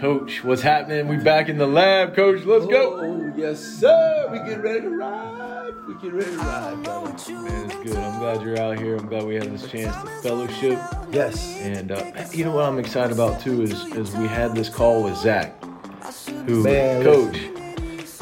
Coach, 0.00 0.42
what's 0.42 0.62
happening? 0.62 1.08
We 1.08 1.16
back 1.16 1.48
in 1.48 1.56
the 1.56 1.66
lab, 1.66 2.16
Coach. 2.16 2.44
Let's 2.44 2.66
go. 2.66 3.00
Oh, 3.00 3.32
yes, 3.36 3.60
sir. 3.60 4.28
We 4.30 4.38
get 4.38 4.62
ready 4.62 4.80
to 4.80 4.90
ride. 4.90 5.72
We 5.86 5.94
get 5.94 6.12
ready 6.12 6.30
to 6.30 6.36
ride, 6.38 6.82
brother. 6.82 7.32
Man, 7.32 7.70
it's 7.70 7.76
good. 7.76 7.96
I'm 7.96 8.18
glad 8.18 8.42
you're 8.42 8.58
out 8.58 8.78
here. 8.78 8.96
I'm 8.96 9.06
glad 9.06 9.24
we 9.24 9.36
had 9.36 9.44
this 9.44 9.70
chance 9.70 9.94
to 10.02 10.08
fellowship. 10.20 10.78
Yes. 11.12 11.56
And 11.60 11.92
uh, 11.92 12.04
you 12.32 12.44
know 12.44 12.52
what 12.52 12.64
I'm 12.64 12.78
excited 12.78 13.12
about 13.12 13.40
too 13.40 13.62
is 13.62 13.84
is 13.94 14.14
we 14.16 14.26
had 14.26 14.54
this 14.54 14.68
call 14.68 15.02
with 15.04 15.16
Zach, 15.16 15.62
who 16.46 16.62
Man, 16.64 17.02
coach, 17.02 17.38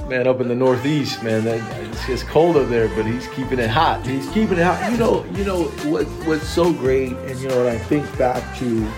man 0.09 0.27
up 0.27 0.41
in 0.41 0.49
the 0.49 0.55
Northeast, 0.55 1.23
man. 1.23 1.45
That, 1.45 1.61
it's 1.89 2.07
just 2.07 2.27
cold 2.27 2.57
up 2.57 2.69
there, 2.69 2.89
but 2.89 3.07
he's 3.07 3.27
keeping 3.29 3.59
it 3.59 3.71
hot. 3.71 4.07
He's 4.07 4.29
keeping 4.31 4.59
it 4.59 4.65
hot. 4.65 4.93
You 4.93 4.99
know, 4.99 5.25
you 5.33 5.45
know 5.45 5.65
what 5.91 6.07
what's 6.27 6.47
so 6.47 6.73
great, 6.73 7.13
and 7.13 7.41
you 7.41 7.49
know, 7.49 7.65
when 7.65 7.75
I 7.75 7.79
think 7.79 8.07
back 8.19 8.43
to 8.59 8.91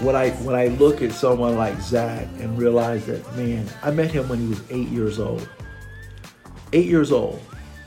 when 0.00 0.14
I 0.14 0.30
when 0.30 0.54
I 0.54 0.68
look 0.68 1.02
at 1.02 1.12
someone 1.12 1.56
like 1.56 1.80
Zach 1.80 2.26
and 2.38 2.56
realize 2.56 3.06
that 3.06 3.36
man, 3.36 3.66
I 3.82 3.90
met 3.90 4.10
him 4.10 4.28
when 4.28 4.38
he 4.38 4.46
was 4.46 4.62
eight 4.70 4.88
years 4.88 5.18
old. 5.18 5.48
Eight 6.72 6.86
years 6.86 7.10
old. 7.10 7.42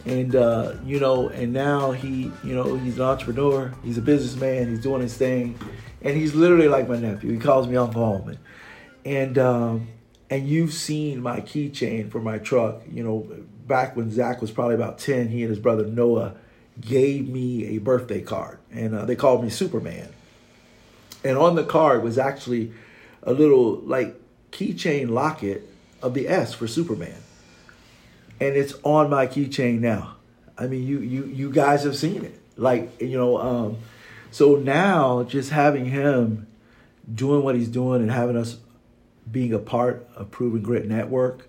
And 0.06 0.36
uh, 0.36 0.74
you 0.84 1.00
know, 1.00 1.30
and 1.30 1.54
now 1.54 1.92
he, 1.92 2.32
you 2.44 2.56
know, 2.56 2.76
he's 2.76 2.98
an 2.98 3.04
entrepreneur, 3.04 3.72
he's 3.84 3.98
a 3.98 4.02
businessman, 4.02 4.70
he's 4.70 4.82
doing 4.82 5.02
his 5.02 5.16
thing, 5.16 5.58
and 6.02 6.18
he's 6.18 6.34
literally 6.34 6.68
like 6.68 6.90
my 6.90 6.98
nephew. 6.98 7.32
He 7.32 7.38
calls 7.38 7.68
me 7.68 7.78
Uncle 7.78 8.04
Holman. 8.04 8.40
And 9.06 9.38
um, 9.38 9.88
and 10.30 10.48
you've 10.48 10.74
seen 10.74 11.22
my 11.22 11.42
keychain 11.42 12.12
for 12.12 12.20
my 12.20 12.40
truck. 12.40 12.82
You 12.92 13.04
know, 13.04 13.28
back 13.68 13.96
when 13.96 14.12
Zach 14.12 14.42
was 14.42 14.52
probably 14.52 14.76
about 14.76 14.98
ten, 14.98 15.30
he 15.30 15.42
and 15.44 15.50
his 15.50 15.60
brother 15.60 15.86
Noah 15.86 16.36
gave 16.80 17.30
me 17.30 17.76
a 17.76 17.78
birthday 17.78 18.22
card, 18.22 18.58
and 18.72 18.96
uh, 18.96 19.06
they 19.06 19.16
called 19.16 19.44
me 19.44 19.50
Superman. 19.50 20.10
And 21.24 21.38
on 21.38 21.56
the 21.56 21.64
card 21.64 22.04
was 22.04 22.18
actually 22.18 22.72
a 23.24 23.34
little 23.34 23.76
like 23.82 24.20
keychain 24.52 25.10
locket 25.10 25.68
of 26.02 26.14
the 26.14 26.28
S 26.28 26.54
for 26.54 26.68
Superman, 26.68 27.18
and 28.40 28.56
it's 28.56 28.74
on 28.84 29.10
my 29.10 29.28
keychain 29.28 29.80
now. 29.80 30.16
I 30.58 30.68
mean, 30.68 30.86
you 30.86 31.00
you 31.00 31.26
you 31.26 31.52
guys 31.52 31.84
have 31.84 31.96
seen 31.96 32.26
it, 32.26 32.40
like 32.58 33.02
you 33.02 33.18
know. 33.18 33.38
Um, 33.38 33.78
so 34.32 34.56
now, 34.56 35.24
just 35.24 35.52
having 35.52 35.86
him 35.86 36.48
doing 37.14 37.44
what 37.44 37.56
he's 37.56 37.68
doing 37.68 38.02
and 38.02 38.12
having 38.12 38.38
us 38.38 38.58
being 39.30 39.54
a 39.54 39.60
part 39.60 40.08
of 40.16 40.32
Proven 40.32 40.62
Grit 40.62 40.88
Network, 40.88 41.48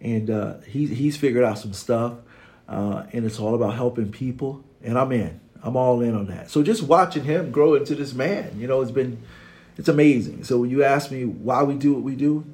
and 0.00 0.30
uh, 0.30 0.58
he's 0.66 0.90
he's 0.90 1.16
figured 1.16 1.44
out 1.44 1.58
some 1.58 1.72
stuff, 1.72 2.14
uh, 2.68 3.04
and 3.12 3.24
it's 3.24 3.38
all 3.38 3.54
about 3.54 3.74
helping 3.74 4.10
people, 4.10 4.64
and 4.82 4.98
I'm 4.98 5.12
in. 5.12 5.40
I'm 5.62 5.76
all 5.76 6.00
in 6.00 6.14
on 6.14 6.26
that. 6.26 6.50
So 6.50 6.62
just 6.62 6.82
watching 6.82 7.24
him 7.24 7.50
grow 7.50 7.74
into 7.74 7.94
this 7.94 8.14
man, 8.14 8.58
you 8.58 8.66
know, 8.66 8.80
it's 8.80 8.90
been 8.90 9.22
it's 9.76 9.88
amazing. 9.88 10.44
So 10.44 10.58
when 10.58 10.70
you 10.70 10.84
ask 10.84 11.10
me 11.10 11.24
why 11.24 11.62
we 11.62 11.74
do 11.74 11.92
what 11.92 12.02
we 12.02 12.16
do, 12.16 12.44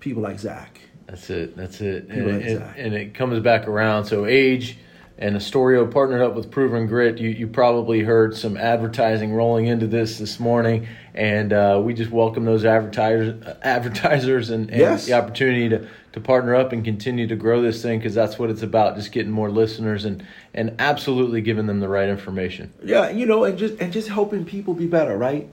people 0.00 0.22
like 0.22 0.38
Zach. 0.38 0.80
That's 1.06 1.30
it. 1.30 1.56
That's 1.56 1.80
it. 1.80 2.06
And, 2.08 2.32
like 2.32 2.48
Zach. 2.48 2.74
and 2.78 2.94
it 2.94 3.14
comes 3.14 3.40
back 3.40 3.66
around. 3.66 4.04
So 4.04 4.26
age 4.26 4.78
and 5.18 5.34
Astorio 5.34 5.90
partnered 5.90 6.20
up 6.22 6.34
with 6.34 6.50
Proven 6.50 6.86
Grit. 6.86 7.18
You 7.18 7.30
you 7.30 7.46
probably 7.48 8.00
heard 8.00 8.36
some 8.36 8.56
advertising 8.56 9.32
rolling 9.32 9.66
into 9.66 9.86
this 9.86 10.18
this 10.18 10.38
morning, 10.38 10.86
and 11.14 11.52
uh, 11.52 11.80
we 11.84 11.92
just 11.94 12.10
welcome 12.10 12.44
those 12.44 12.64
advertisers 12.64 13.42
advertisers 13.62 14.50
and, 14.50 14.70
and 14.70 14.80
Yes. 14.80 15.06
the 15.06 15.14
opportunity 15.14 15.68
to 15.70 15.88
to 16.12 16.20
partner 16.20 16.54
up 16.54 16.72
and 16.72 16.84
continue 16.84 17.26
to 17.26 17.36
grow 17.36 17.60
this 17.60 17.82
thing 17.82 17.98
because 17.98 18.14
that's 18.14 18.38
what 18.38 18.48
it's 18.50 18.62
about. 18.62 18.96
Just 18.96 19.12
getting 19.12 19.32
more 19.32 19.50
listeners 19.50 20.04
and 20.04 20.24
and 20.54 20.74
absolutely 20.78 21.40
giving 21.40 21.66
them 21.66 21.80
the 21.80 21.88
right 21.88 22.08
information. 22.08 22.72
Yeah, 22.82 23.10
you 23.10 23.26
know, 23.26 23.44
and 23.44 23.58
just 23.58 23.74
and 23.80 23.92
just 23.92 24.08
helping 24.08 24.44
people 24.44 24.74
be 24.74 24.86
better, 24.86 25.16
right? 25.18 25.48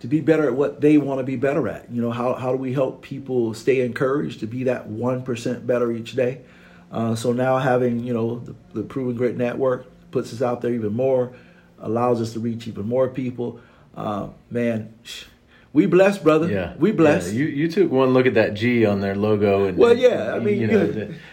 To 0.00 0.06
be 0.06 0.20
better 0.20 0.46
at 0.46 0.54
what 0.54 0.80
they 0.80 0.96
want 0.96 1.18
to 1.18 1.24
be 1.24 1.34
better 1.34 1.68
at. 1.68 1.90
You 1.90 2.00
know, 2.00 2.12
how 2.12 2.34
how 2.34 2.52
do 2.52 2.56
we 2.58 2.72
help 2.72 3.02
people 3.02 3.52
stay 3.52 3.80
encouraged 3.80 4.38
to 4.40 4.46
be 4.46 4.62
that 4.64 4.86
one 4.86 5.22
percent 5.24 5.66
better 5.66 5.90
each 5.90 6.12
day? 6.14 6.42
Uh, 6.90 7.14
so 7.14 7.32
now 7.32 7.58
having 7.58 8.00
you 8.00 8.14
know 8.14 8.38
the, 8.38 8.54
the 8.74 8.82
Proven 8.82 9.16
Grit 9.16 9.36
Network 9.36 9.86
puts 10.10 10.32
us 10.32 10.40
out 10.42 10.60
there 10.60 10.72
even 10.72 10.94
more, 10.94 11.32
allows 11.78 12.20
us 12.20 12.32
to 12.32 12.40
reach 12.40 12.66
even 12.66 12.86
more 12.86 13.08
people. 13.08 13.60
Uh, 13.94 14.28
man, 14.50 14.94
we 15.72 15.86
blessed, 15.86 16.22
brother. 16.24 16.48
Yeah, 16.48 16.74
we 16.78 16.92
blessed. 16.92 17.32
Yeah. 17.32 17.40
You 17.40 17.44
you 17.46 17.68
took 17.70 17.90
one 17.90 18.10
look 18.10 18.26
at 18.26 18.34
that 18.34 18.54
G 18.54 18.86
on 18.86 19.00
their 19.00 19.14
logo, 19.14 19.66
and 19.66 19.76
Well, 19.76 19.96
yeah, 19.96 20.34
I 20.34 20.38
mean, 20.38 20.60
you 20.60 20.66
know, 20.66 20.80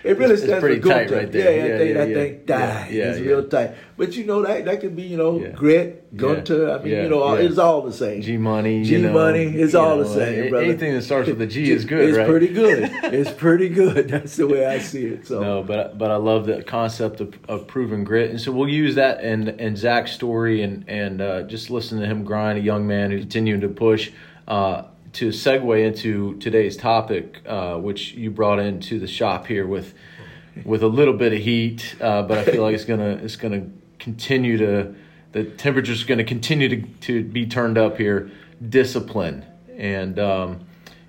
it 0.03 0.18
really 0.18 0.34
it's, 0.34 0.44
stands 0.44 0.44
it's 0.44 0.59
pretty 0.59 0.81
for 0.81 0.90
tight 0.90 1.12
right 1.12 1.31
there. 1.31 1.56
Yeah, 1.56 1.68
that 1.68 1.78
thing, 1.78 1.94
that 1.94 2.09
yeah, 2.09 2.16
thing 2.16 2.46
tight. 2.46 2.91
Yeah, 2.91 3.03
it's 3.12 3.19
yeah. 3.19 3.25
real 3.25 3.47
tight. 3.47 3.75
But 3.97 4.17
you 4.17 4.25
know 4.25 4.41
that 4.41 4.66
that 4.66 4.81
could 4.81 4.95
be 4.95 5.03
you 5.03 5.16
know 5.16 5.39
Yeah. 5.39 5.51
grit, 5.51 6.16
Gunner. 6.17 6.72
I 6.72 6.83
mean, 6.83 6.94
you 7.03 7.09
know, 7.09 7.22
all, 7.22 7.35
it's 7.35 7.57
all 7.57 7.81
the 7.81 7.94
same. 7.94 8.22
G 8.22 8.35
money, 8.38 8.83
G 8.83 8.94
you 8.94 9.00
know, 9.03 9.13
money, 9.13 9.45
it's 9.45 9.73
all 9.73 9.97
the 9.97 10.06
same, 10.06 10.50
brother. 10.50 10.66
Anything 10.66 10.94
that 10.94 11.03
starts 11.03 11.29
with 11.29 11.41
a 11.41 11.47
G 11.47 11.72
is 11.72 11.85
good, 11.85 12.09
It's 12.09 12.17
right? 12.17 12.28
pretty 12.28 12.50
good. 12.50 12.89
it's 13.03 13.31
pretty 13.31 13.69
good. 13.69 14.07
That's 14.09 14.35
the 14.35 14.47
way 14.47 14.66
I 14.66 14.79
see 14.79 15.05
it. 15.05 15.28
So 15.28 15.41
No, 15.41 15.63
but 15.63 15.97
but 15.97 16.11
I 16.11 16.17
love 16.17 16.45
the 16.45 16.61
concept 16.63 17.22
of, 17.22 17.38
of 17.47 17.67
proven 17.67 18.03
grit, 18.03 18.29
and 18.31 18.41
so 18.41 18.51
we'll 18.51 18.67
use 18.69 18.95
that 18.95 19.22
and 19.22 19.47
and 19.47 19.78
Zach's 19.78 20.11
story 20.11 20.61
and 20.61 20.84
and 20.89 21.22
uh, 21.22 21.44
just 21.44 21.69
listen 21.69 22.00
to 22.01 22.05
him 22.05 22.25
grind, 22.25 22.57
a 22.57 22.61
young 22.61 22.85
man 22.85 23.11
who's 23.11 23.22
continuing 23.22 23.61
to 23.61 23.69
push. 23.69 24.11
Uh, 24.47 24.84
to 25.13 25.29
segue 25.29 25.81
into 25.88 26.35
today's 26.39 26.75
topic, 26.75 27.41
uh, 27.47 27.78
which 27.78 28.11
you 28.16 28.29
brought 28.29 28.59
into 28.59 29.00
the 29.00 29.07
shop 29.07 29.47
here 29.47 29.66
with 29.66 29.94
with 30.66 30.84
a 30.84 30.88
little 30.88 31.13
bit 31.13 31.31
of 31.31 31.39
heat, 31.39 31.95
uh, 32.01 32.22
but 32.23 32.38
I 32.38 32.44
feel 32.44 32.61
like 32.61 32.75
it's 32.75 32.84
gonna 32.84 33.19
it's 33.23 33.38
gonna 33.38 33.66
continue 34.00 34.57
to 34.57 34.95
the 35.31 35.44
temperature's 35.44 36.03
gonna 36.03 36.23
continue 36.23 36.69
to 36.69 36.81
to 37.01 37.23
be 37.23 37.45
turned 37.45 37.78
up 37.78 37.97
here. 37.97 38.31
Discipline 38.69 39.45
and. 39.78 40.19
Um, 40.19 40.66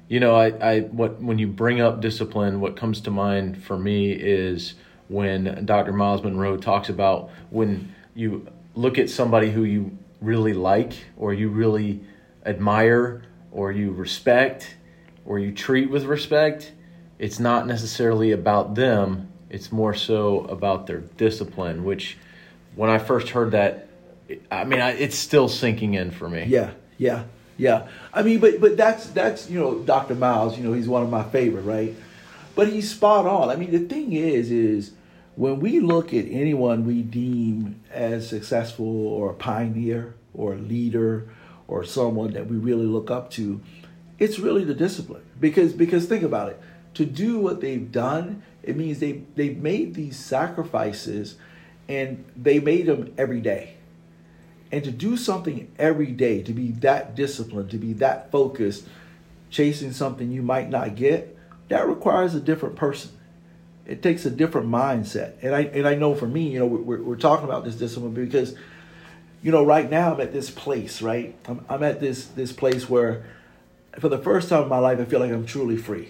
you 0.08 0.20
know, 0.20 0.36
I, 0.36 0.46
I 0.60 0.80
what 0.82 1.20
when 1.20 1.38
you 1.38 1.48
bring 1.48 1.80
up 1.80 2.00
discipline, 2.00 2.60
what 2.60 2.76
comes 2.76 3.00
to 3.02 3.10
mind 3.10 3.62
for 3.62 3.76
me 3.76 4.12
is 4.12 4.74
when 5.08 5.64
Dr. 5.64 5.92
Myles 5.92 6.22
Munroe 6.22 6.56
talks 6.56 6.88
about 6.88 7.30
when 7.50 7.94
you 8.14 8.46
look 8.74 8.98
at 8.98 9.10
somebody 9.10 9.50
who 9.50 9.64
you 9.64 9.96
really 10.20 10.52
like 10.52 10.92
or 11.16 11.34
you 11.34 11.48
really 11.48 12.00
admire 12.44 13.22
or 13.50 13.72
you 13.72 13.90
respect 13.90 14.76
or 15.24 15.38
you 15.38 15.52
treat 15.52 15.90
with 15.90 16.04
respect, 16.04 16.72
it's 17.18 17.40
not 17.40 17.66
necessarily 17.66 18.32
about 18.32 18.74
them, 18.74 19.32
it's 19.50 19.72
more 19.72 19.94
so 19.94 20.40
about 20.44 20.86
their 20.86 21.00
discipline, 21.00 21.84
which 21.84 22.16
when 22.76 22.90
I 22.90 22.98
first 22.98 23.30
heard 23.30 23.52
that, 23.52 23.88
I 24.50 24.64
mean, 24.64 24.80
I, 24.80 24.90
it's 24.92 25.16
still 25.16 25.48
sinking 25.48 25.94
in 25.94 26.10
for 26.12 26.28
me. 26.28 26.44
yeah, 26.44 26.72
yeah, 26.98 27.24
yeah. 27.56 27.88
I 28.12 28.22
mean, 28.22 28.38
but 28.38 28.60
but 28.60 28.76
that's 28.76 29.06
that's 29.08 29.50
you 29.50 29.58
know 29.58 29.80
Dr. 29.80 30.14
Myles. 30.14 30.56
You 30.56 30.64
know, 30.64 30.72
he's 30.72 30.88
one 30.88 31.02
of 31.02 31.10
my 31.10 31.24
favorite, 31.24 31.62
right? 31.62 31.94
But 32.54 32.68
he's 32.68 32.90
spot 32.90 33.26
on. 33.26 33.50
I 33.50 33.56
mean, 33.56 33.70
the 33.70 33.80
thing 33.80 34.12
is, 34.12 34.50
is 34.50 34.92
when 35.36 35.60
we 35.60 35.80
look 35.80 36.14
at 36.14 36.24
anyone 36.26 36.86
we 36.86 37.02
deem 37.02 37.80
as 37.92 38.28
successful 38.28 39.06
or 39.08 39.30
a 39.30 39.34
pioneer 39.34 40.14
or 40.34 40.54
a 40.54 40.58
leader 40.58 41.28
or 41.68 41.84
someone 41.84 42.32
that 42.32 42.46
we 42.46 42.56
really 42.56 42.86
look 42.86 43.10
up 43.10 43.30
to, 43.32 43.60
it's 44.18 44.38
really 44.38 44.64
the 44.64 44.74
discipline. 44.74 45.22
Because 45.38 45.72
because 45.72 46.06
think 46.06 46.22
about 46.22 46.50
it. 46.50 46.60
To 46.94 47.04
do 47.04 47.38
what 47.38 47.60
they've 47.60 47.92
done, 47.92 48.42
it 48.62 48.76
means 48.76 48.98
they 48.98 49.22
they've 49.34 49.56
made 49.56 49.94
these 49.94 50.18
sacrifices 50.18 51.36
and 51.88 52.24
they 52.36 52.58
made 52.58 52.86
them 52.86 53.12
every 53.16 53.40
day. 53.40 53.74
And 54.72 54.82
to 54.84 54.90
do 54.90 55.16
something 55.16 55.70
every 55.78 56.10
day, 56.10 56.42
to 56.42 56.52
be 56.52 56.72
that 56.72 57.14
disciplined, 57.14 57.70
to 57.70 57.78
be 57.78 57.92
that 57.94 58.30
focused, 58.32 58.86
chasing 59.50 59.92
something 59.92 60.30
you 60.30 60.42
might 60.42 60.68
not 60.68 60.96
get, 60.96 61.36
that 61.68 61.86
requires 61.86 62.34
a 62.34 62.40
different 62.40 62.76
person. 62.76 63.12
It 63.86 64.02
takes 64.02 64.26
a 64.26 64.30
different 64.30 64.68
mindset. 64.68 65.34
And 65.42 65.54
I 65.54 65.62
and 65.62 65.86
I 65.86 65.94
know 65.94 66.14
for 66.14 66.26
me, 66.26 66.48
you 66.50 66.58
know, 66.58 66.66
we're, 66.66 67.00
we're 67.02 67.16
talking 67.16 67.44
about 67.44 67.64
this 67.64 67.76
discipline 67.76 68.14
because, 68.14 68.56
you 69.42 69.52
know, 69.52 69.64
right 69.64 69.88
now 69.88 70.14
I'm 70.14 70.20
at 70.20 70.32
this 70.32 70.50
place, 70.50 71.00
right? 71.00 71.36
I'm, 71.46 71.64
I'm 71.68 71.82
at 71.84 72.00
this 72.00 72.26
this 72.26 72.52
place 72.52 72.88
where, 72.88 73.24
for 74.00 74.08
the 74.08 74.18
first 74.18 74.48
time 74.48 74.64
in 74.64 74.68
my 74.68 74.78
life, 74.78 74.98
I 74.98 75.04
feel 75.04 75.20
like 75.20 75.30
I'm 75.30 75.46
truly 75.46 75.76
free. 75.76 76.08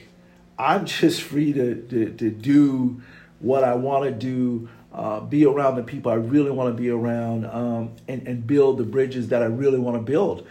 I'm 0.58 0.86
just 0.86 1.20
free 1.20 1.52
to 1.52 1.74
to, 1.74 2.12
to 2.14 2.30
do 2.30 3.02
what 3.40 3.62
I 3.62 3.74
want 3.74 4.04
to 4.04 4.10
do, 4.10 4.70
uh, 4.96 5.20
be 5.20 5.44
around 5.44 5.76
the 5.76 5.82
people 5.82 6.10
I 6.10 6.14
really 6.14 6.50
want 6.50 6.74
to 6.74 6.82
be 6.82 6.88
around, 6.88 7.44
um, 7.44 7.92
and 8.08 8.26
and 8.26 8.46
build 8.46 8.78
the 8.78 8.84
bridges 8.84 9.28
that 9.28 9.42
I 9.42 9.46
really 9.46 9.78
want 9.78 9.96
to 9.96 10.02
build. 10.02 10.46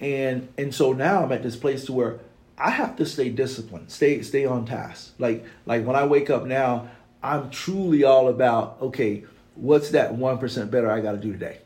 And 0.00 0.48
and 0.58 0.74
so 0.74 0.92
now 0.92 1.22
I'm 1.22 1.30
at 1.30 1.44
this 1.44 1.56
place 1.56 1.84
to 1.86 1.92
where 1.92 2.18
I 2.58 2.70
have 2.70 2.96
to 2.96 3.06
stay 3.06 3.30
disciplined, 3.30 3.90
stay 3.92 4.20
stay 4.22 4.44
on 4.44 4.66
task. 4.66 5.14
Like 5.18 5.44
like 5.64 5.86
when 5.86 5.94
I 5.94 6.04
wake 6.06 6.28
up 6.28 6.44
now, 6.44 6.90
I'm 7.22 7.50
truly 7.50 8.02
all 8.02 8.28
about 8.28 8.78
okay, 8.82 9.24
what's 9.54 9.90
that 9.90 10.14
one 10.14 10.38
percent 10.38 10.72
better 10.72 10.90
I 10.90 11.00
got 11.00 11.12
to 11.12 11.18
do 11.18 11.32
today? 11.32 11.58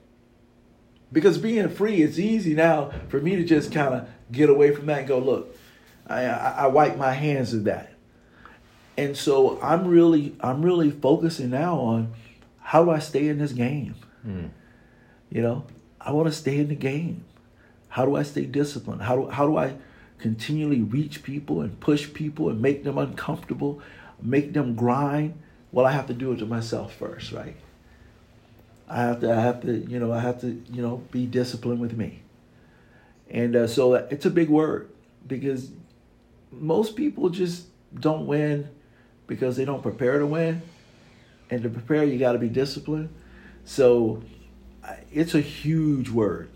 Because 1.11 1.39
being 1.39 1.71
free, 1.71 2.03
it's 2.03 2.19
easy 2.19 2.53
now 2.53 2.93
for 3.09 3.21
me 3.21 3.37
to 3.37 3.45
just 3.45 3.73
kind 3.73 3.95
of 3.95 4.09
get 4.31 4.51
away 4.51 4.75
from 4.75 4.85
that 4.87 4.99
and 4.99 5.09
go, 5.09 5.19
look, 5.19 5.57
I, 6.07 6.25
I, 6.25 6.51
I 6.51 6.67
wipe 6.67 6.99
my 6.99 7.13
hands 7.13 7.55
of 7.55 7.65
that. 7.65 7.95
And 8.99 9.17
so 9.17 9.61
I'm 9.62 9.87
really 9.87 10.35
I'm 10.41 10.61
really 10.61 10.91
focusing 10.91 11.50
now 11.50 11.79
on 11.79 12.12
how 12.59 12.85
do 12.85 12.91
I 12.91 12.99
stay 12.99 13.29
in 13.29 13.39
this 13.39 13.53
game? 13.53 13.95
You 15.31 15.41
know, 15.41 15.65
I 16.00 16.11
want 16.11 16.27
to 16.27 16.33
stay 16.33 16.59
in 16.59 16.67
the 16.67 16.75
game. 16.75 17.25
How 17.91 18.05
do 18.05 18.17
I 18.17 18.25
stay 18.25 18.45
disciplined? 18.45 19.03
How 19.03 19.15
do, 19.15 19.29
how 19.29 19.47
do 19.47 19.56
I 19.56 19.77
continually 20.19 20.81
reach 20.81 21.23
people 21.23 21.61
and 21.61 21.79
push 21.79 22.12
people 22.12 22.50
and 22.50 22.61
make 22.61 22.83
them 22.83 22.99
uncomfortable, 22.99 23.81
make 24.21 24.53
them 24.53 24.75
grind? 24.75 25.39
Well, 25.71 25.87
I 25.87 25.93
have 25.93 26.09
to 26.09 26.15
do 26.15 26.33
it 26.33 26.39
to 26.39 26.47
myself 26.47 26.93
first, 26.93 27.31
right? 27.31 27.55
I 28.89 29.03
have 29.03 29.21
to, 29.21 29.33
I 29.33 29.41
have 29.41 29.62
to, 29.62 29.79
you 29.79 30.00
know, 30.00 30.12
I 30.12 30.19
have 30.19 30.41
to, 30.41 30.61
you 30.73 30.83
know, 30.83 30.97
be 31.12 31.25
disciplined 31.25 31.81
with 31.81 31.97
me. 31.97 32.23
And 33.31 33.55
uh, 33.55 33.67
so 33.69 33.95
it's 33.95 34.27
a 34.27 34.31
big 34.31 34.49
word 34.49 34.91
because 35.25 35.71
most 36.50 36.97
people 36.97 37.29
just 37.29 37.67
don't 37.95 38.27
win 38.27 38.69
because 39.29 39.57
they 39.57 39.65
don't 39.65 39.83
prepare 39.83 40.19
to 40.19 40.27
win. 40.27 40.63
And 41.51 41.63
to 41.63 41.69
prepare, 41.69 42.03
you 42.05 42.19
got 42.19 42.33
to 42.33 42.39
be 42.39 42.49
disciplined. 42.49 43.11
So 43.65 44.23
it's 45.13 45.35
a 45.35 45.41
huge 45.41 46.11
word. 46.11 46.49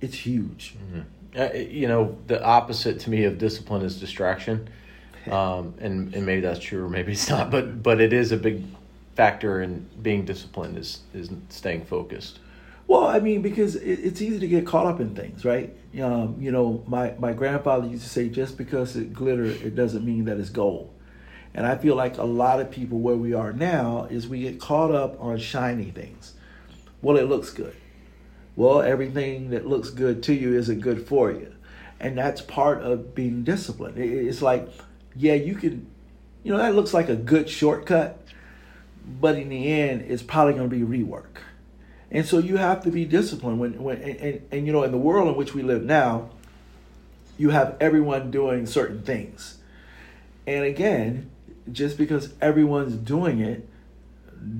It's 0.00 0.16
huge. 0.16 0.74
Mm-hmm. 0.76 1.40
Uh, 1.40 1.58
you 1.58 1.86
know, 1.86 2.18
the 2.26 2.42
opposite 2.42 2.98
to 3.00 3.10
me 3.10 3.24
of 3.24 3.38
discipline 3.38 3.82
is 3.82 4.00
distraction. 4.00 4.68
Um, 5.26 5.74
and, 5.80 6.14
and 6.14 6.24
maybe 6.24 6.40
that's 6.40 6.60
true 6.60 6.84
or 6.84 6.88
maybe 6.88 7.10
it's 7.10 7.28
not, 7.28 7.50
but, 7.50 7.82
but 7.82 8.00
it 8.00 8.12
is 8.12 8.30
a 8.30 8.36
big 8.36 8.62
factor 9.16 9.60
in 9.60 9.84
being 10.00 10.24
disciplined 10.24 10.78
is, 10.78 11.00
is 11.14 11.30
staying 11.48 11.84
focused. 11.84 12.38
Well, 12.86 13.08
I 13.08 13.18
mean, 13.18 13.42
because 13.42 13.74
it, 13.74 13.98
it's 14.04 14.22
easy 14.22 14.38
to 14.38 14.46
get 14.46 14.68
caught 14.68 14.86
up 14.86 15.00
in 15.00 15.16
things, 15.16 15.44
right? 15.44 15.74
Um, 16.00 16.36
you 16.38 16.52
know, 16.52 16.84
my, 16.86 17.14
my 17.18 17.32
grandfather 17.32 17.88
used 17.88 18.04
to 18.04 18.08
say, 18.08 18.28
just 18.28 18.56
because 18.56 18.94
it 18.94 19.12
glitter, 19.12 19.46
it 19.46 19.74
doesn't 19.74 20.04
mean 20.04 20.26
that 20.26 20.38
it's 20.38 20.50
gold. 20.50 20.92
And 21.56 21.66
I 21.66 21.76
feel 21.76 21.96
like 21.96 22.18
a 22.18 22.24
lot 22.24 22.60
of 22.60 22.70
people 22.70 22.98
where 23.00 23.16
we 23.16 23.32
are 23.32 23.50
now 23.50 24.06
is 24.10 24.28
we 24.28 24.42
get 24.42 24.60
caught 24.60 24.90
up 24.90 25.18
on 25.18 25.38
shiny 25.38 25.90
things. 25.90 26.34
Well, 27.00 27.16
it 27.16 27.22
looks 27.22 27.50
good. 27.50 27.74
Well, 28.56 28.82
everything 28.82 29.50
that 29.50 29.66
looks 29.66 29.88
good 29.88 30.22
to 30.24 30.34
you 30.34 30.54
isn't 30.54 30.80
good 30.80 31.08
for 31.08 31.32
you. 31.32 31.54
And 31.98 32.18
that's 32.18 32.42
part 32.42 32.82
of 32.82 33.14
being 33.14 33.42
disciplined. 33.42 33.96
It's 33.96 34.42
like, 34.42 34.68
yeah, 35.16 35.32
you 35.32 35.54
can, 35.54 35.86
you 36.42 36.52
know, 36.52 36.58
that 36.58 36.74
looks 36.74 36.92
like 36.92 37.08
a 37.08 37.16
good 37.16 37.48
shortcut, 37.48 38.20
but 39.18 39.36
in 39.36 39.48
the 39.48 39.72
end, 39.72 40.02
it's 40.02 40.22
probably 40.22 40.52
going 40.52 40.68
to 40.68 40.76
be 40.76 40.82
rework. 40.82 41.38
And 42.10 42.26
so 42.26 42.36
you 42.36 42.58
have 42.58 42.82
to 42.84 42.90
be 42.90 43.06
disciplined 43.06 43.58
when, 43.58 43.82
when 43.82 43.96
and, 44.02 44.16
and, 44.18 44.48
and 44.52 44.66
you 44.66 44.74
know, 44.74 44.82
in 44.82 44.92
the 44.92 44.98
world 44.98 45.28
in 45.28 45.36
which 45.36 45.54
we 45.54 45.62
live 45.62 45.84
now, 45.84 46.28
you 47.38 47.48
have 47.48 47.78
everyone 47.80 48.30
doing 48.30 48.66
certain 48.66 49.02
things. 49.02 49.56
And 50.46 50.62
again, 50.62 51.30
just 51.72 51.98
because 51.98 52.34
everyone's 52.40 52.94
doing 52.94 53.40
it 53.40 53.68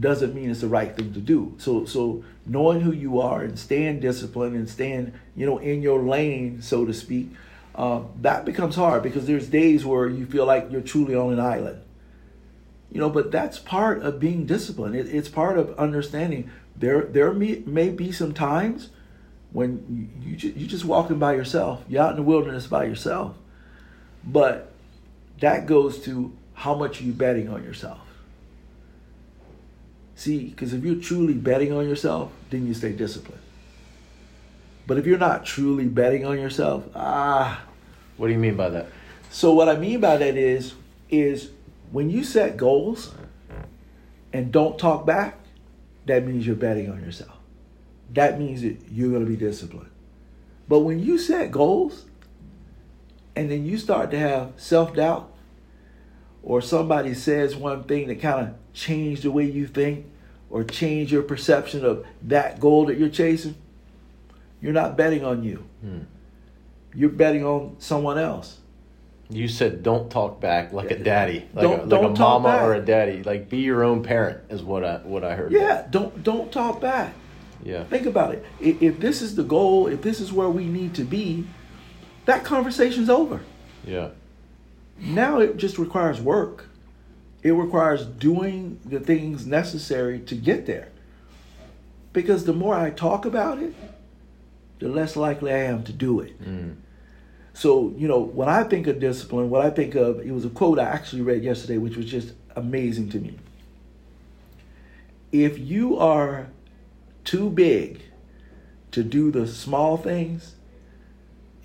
doesn't 0.00 0.34
mean 0.34 0.50
it's 0.50 0.60
the 0.60 0.68
right 0.68 0.96
thing 0.96 1.12
to 1.14 1.20
do. 1.20 1.54
So 1.58 1.84
so 1.84 2.24
knowing 2.46 2.80
who 2.80 2.92
you 2.92 3.20
are 3.20 3.42
and 3.42 3.58
staying 3.58 4.00
disciplined 4.00 4.56
and 4.56 4.68
staying, 4.68 5.12
you 5.34 5.46
know, 5.46 5.58
in 5.58 5.82
your 5.82 6.00
lane, 6.00 6.62
so 6.62 6.84
to 6.84 6.94
speak, 6.94 7.30
uh, 7.74 8.02
that 8.22 8.44
becomes 8.44 8.76
hard 8.76 9.02
because 9.02 9.26
there's 9.26 9.48
days 9.48 9.84
where 9.84 10.08
you 10.08 10.26
feel 10.26 10.46
like 10.46 10.68
you're 10.70 10.80
truly 10.80 11.14
on 11.14 11.32
an 11.32 11.40
island. 11.40 11.82
You 12.90 13.00
know, 13.00 13.10
but 13.10 13.30
that's 13.30 13.58
part 13.58 14.02
of 14.02 14.18
being 14.18 14.46
disciplined. 14.46 14.96
It, 14.96 15.06
it's 15.14 15.28
part 15.28 15.58
of 15.58 15.76
understanding 15.78 16.50
there 16.74 17.02
there 17.02 17.32
may, 17.32 17.62
may 17.66 17.90
be 17.90 18.12
some 18.12 18.32
times 18.32 18.90
when 19.52 20.10
you 20.22 20.30
you 20.30 20.36
just, 20.36 20.56
you're 20.56 20.68
just 20.68 20.84
walking 20.84 21.18
by 21.18 21.34
yourself. 21.34 21.84
You're 21.88 22.02
out 22.02 22.10
in 22.10 22.16
the 22.16 22.22
wilderness 22.22 22.66
by 22.66 22.84
yourself. 22.84 23.36
But 24.24 24.72
that 25.40 25.66
goes 25.66 26.00
to 26.00 26.32
how 26.56 26.74
much 26.74 27.00
are 27.00 27.04
you 27.04 27.12
betting 27.12 27.50
on 27.50 27.62
yourself. 27.62 28.00
See, 30.14 30.46
because 30.48 30.72
if 30.72 30.82
you're 30.82 31.00
truly 31.00 31.34
betting 31.34 31.70
on 31.70 31.86
yourself, 31.86 32.32
then 32.48 32.66
you 32.66 32.72
stay 32.72 32.92
disciplined. 32.92 33.42
But 34.86 34.96
if 34.96 35.04
you're 35.04 35.18
not 35.18 35.44
truly 35.44 35.84
betting 35.84 36.24
on 36.24 36.40
yourself, 36.40 36.84
ah. 36.94 37.62
What 38.16 38.28
do 38.28 38.32
you 38.32 38.38
mean 38.38 38.56
by 38.56 38.70
that? 38.70 38.88
So 39.30 39.52
what 39.52 39.68
I 39.68 39.76
mean 39.76 40.00
by 40.00 40.16
that 40.16 40.38
is, 40.38 40.72
is 41.10 41.50
when 41.92 42.08
you 42.08 42.24
set 42.24 42.56
goals 42.56 43.12
and 44.32 44.50
don't 44.50 44.78
talk 44.78 45.04
back, 45.04 45.38
that 46.06 46.26
means 46.26 46.46
you're 46.46 46.56
betting 46.56 46.90
on 46.90 47.04
yourself. 47.04 47.36
That 48.14 48.38
means 48.38 48.62
that 48.62 48.78
you're 48.90 49.10
going 49.10 49.24
to 49.24 49.30
be 49.30 49.36
disciplined. 49.36 49.90
But 50.68 50.80
when 50.80 51.00
you 51.00 51.18
set 51.18 51.50
goals 51.50 52.06
and 53.34 53.50
then 53.50 53.66
you 53.66 53.76
start 53.76 54.10
to 54.12 54.18
have 54.18 54.52
self 54.56 54.94
doubt, 54.94 55.35
or 56.46 56.62
somebody 56.62 57.12
says 57.12 57.56
one 57.56 57.82
thing 57.82 58.06
that 58.06 58.20
kind 58.20 58.46
of 58.46 58.54
change 58.72 59.22
the 59.22 59.30
way 59.32 59.44
you 59.44 59.66
think 59.66 60.06
or 60.48 60.62
change 60.62 61.12
your 61.12 61.22
perception 61.22 61.84
of 61.84 62.06
that 62.22 62.60
goal 62.60 62.86
that 62.86 62.96
you're 62.96 63.08
chasing, 63.08 63.56
you're 64.62 64.72
not 64.72 64.96
betting 64.96 65.24
on 65.24 65.42
you. 65.42 65.66
Hmm. 65.80 66.02
You're 66.94 67.10
betting 67.10 67.44
on 67.44 67.74
someone 67.80 68.16
else. 68.16 68.60
You 69.28 69.48
said 69.48 69.82
don't 69.82 70.08
talk 70.08 70.40
back 70.40 70.72
like 70.72 70.92
a 70.92 70.98
daddy, 70.98 71.48
like 71.52 71.62
don't, 71.64 71.92
a, 71.92 71.96
like 71.96 72.16
a 72.16 72.20
mama 72.20 72.48
back. 72.48 72.62
or 72.62 72.74
a 72.74 72.80
daddy. 72.80 73.24
Like 73.24 73.48
be 73.48 73.58
your 73.58 73.82
own 73.82 74.04
parent 74.04 74.40
is 74.48 74.62
what 74.62 74.84
I 74.84 74.98
what 74.98 75.24
I 75.24 75.34
heard. 75.34 75.50
Yeah, 75.50 75.84
don't 75.90 76.22
don't 76.22 76.52
talk 76.52 76.80
back. 76.80 77.12
Yeah. 77.64 77.82
Think 77.84 78.06
about 78.06 78.34
it. 78.34 78.44
If, 78.60 78.80
if 78.80 79.00
this 79.00 79.20
is 79.20 79.34
the 79.34 79.42
goal, 79.42 79.88
if 79.88 80.00
this 80.00 80.20
is 80.20 80.32
where 80.32 80.48
we 80.48 80.66
need 80.66 80.94
to 80.94 81.02
be, 81.02 81.44
that 82.26 82.44
conversation's 82.44 83.10
over. 83.10 83.40
Yeah. 83.84 84.10
Now 84.98 85.40
it 85.40 85.56
just 85.56 85.78
requires 85.78 86.20
work. 86.20 86.68
It 87.42 87.52
requires 87.52 88.06
doing 88.06 88.80
the 88.84 89.00
things 89.00 89.46
necessary 89.46 90.20
to 90.20 90.34
get 90.34 90.66
there. 90.66 90.88
Because 92.12 92.44
the 92.44 92.52
more 92.52 92.74
I 92.74 92.90
talk 92.90 93.24
about 93.24 93.58
it, 93.58 93.74
the 94.78 94.88
less 94.88 95.16
likely 95.16 95.52
I 95.52 95.58
am 95.58 95.84
to 95.84 95.92
do 95.92 96.20
it. 96.20 96.42
Mm. 96.42 96.76
So, 97.52 97.94
you 97.96 98.08
know, 98.08 98.18
when 98.18 98.48
I 98.48 98.64
think 98.64 98.86
of 98.86 99.00
discipline, 99.00 99.48
what 99.48 99.64
I 99.64 99.70
think 99.70 99.94
of, 99.94 100.20
it 100.20 100.30
was 100.30 100.44
a 100.44 100.50
quote 100.50 100.78
I 100.78 100.84
actually 100.84 101.22
read 101.22 101.42
yesterday, 101.42 101.78
which 101.78 101.96
was 101.96 102.06
just 102.06 102.32
amazing 102.54 103.08
to 103.10 103.18
me. 103.18 103.38
If 105.32 105.58
you 105.58 105.98
are 105.98 106.48
too 107.24 107.50
big 107.50 108.02
to 108.92 109.02
do 109.02 109.30
the 109.30 109.46
small 109.46 109.96
things, 109.96 110.56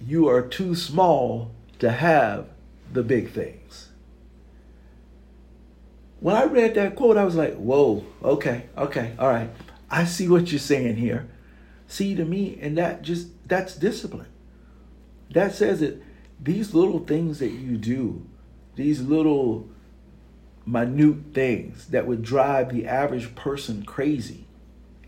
you 0.05 0.27
are 0.27 0.41
too 0.41 0.75
small 0.75 1.51
to 1.79 1.91
have 1.91 2.47
the 2.91 3.03
big 3.03 3.31
things. 3.31 3.89
When 6.19 6.35
I 6.35 6.43
read 6.43 6.75
that 6.75 6.95
quote, 6.95 7.17
I 7.17 7.23
was 7.23 7.35
like, 7.35 7.55
whoa, 7.55 8.05
okay, 8.23 8.65
okay, 8.77 9.15
all 9.17 9.27
right. 9.27 9.49
I 9.89 10.05
see 10.05 10.27
what 10.27 10.51
you're 10.51 10.59
saying 10.59 10.97
here. 10.97 11.27
See, 11.87 12.15
to 12.15 12.23
me, 12.23 12.57
and 12.61 12.77
that 12.77 13.01
just, 13.01 13.29
that's 13.47 13.75
discipline. 13.75 14.27
That 15.31 15.53
says 15.53 15.81
it. 15.81 16.01
these 16.39 16.73
little 16.73 16.99
things 16.99 17.39
that 17.39 17.51
you 17.51 17.77
do, 17.77 18.25
these 18.75 19.01
little 19.01 19.67
minute 20.65 21.33
things 21.33 21.87
that 21.87 22.07
would 22.07 22.21
drive 22.21 22.71
the 22.71 22.87
average 22.87 23.35
person 23.35 23.83
crazy, 23.83 24.45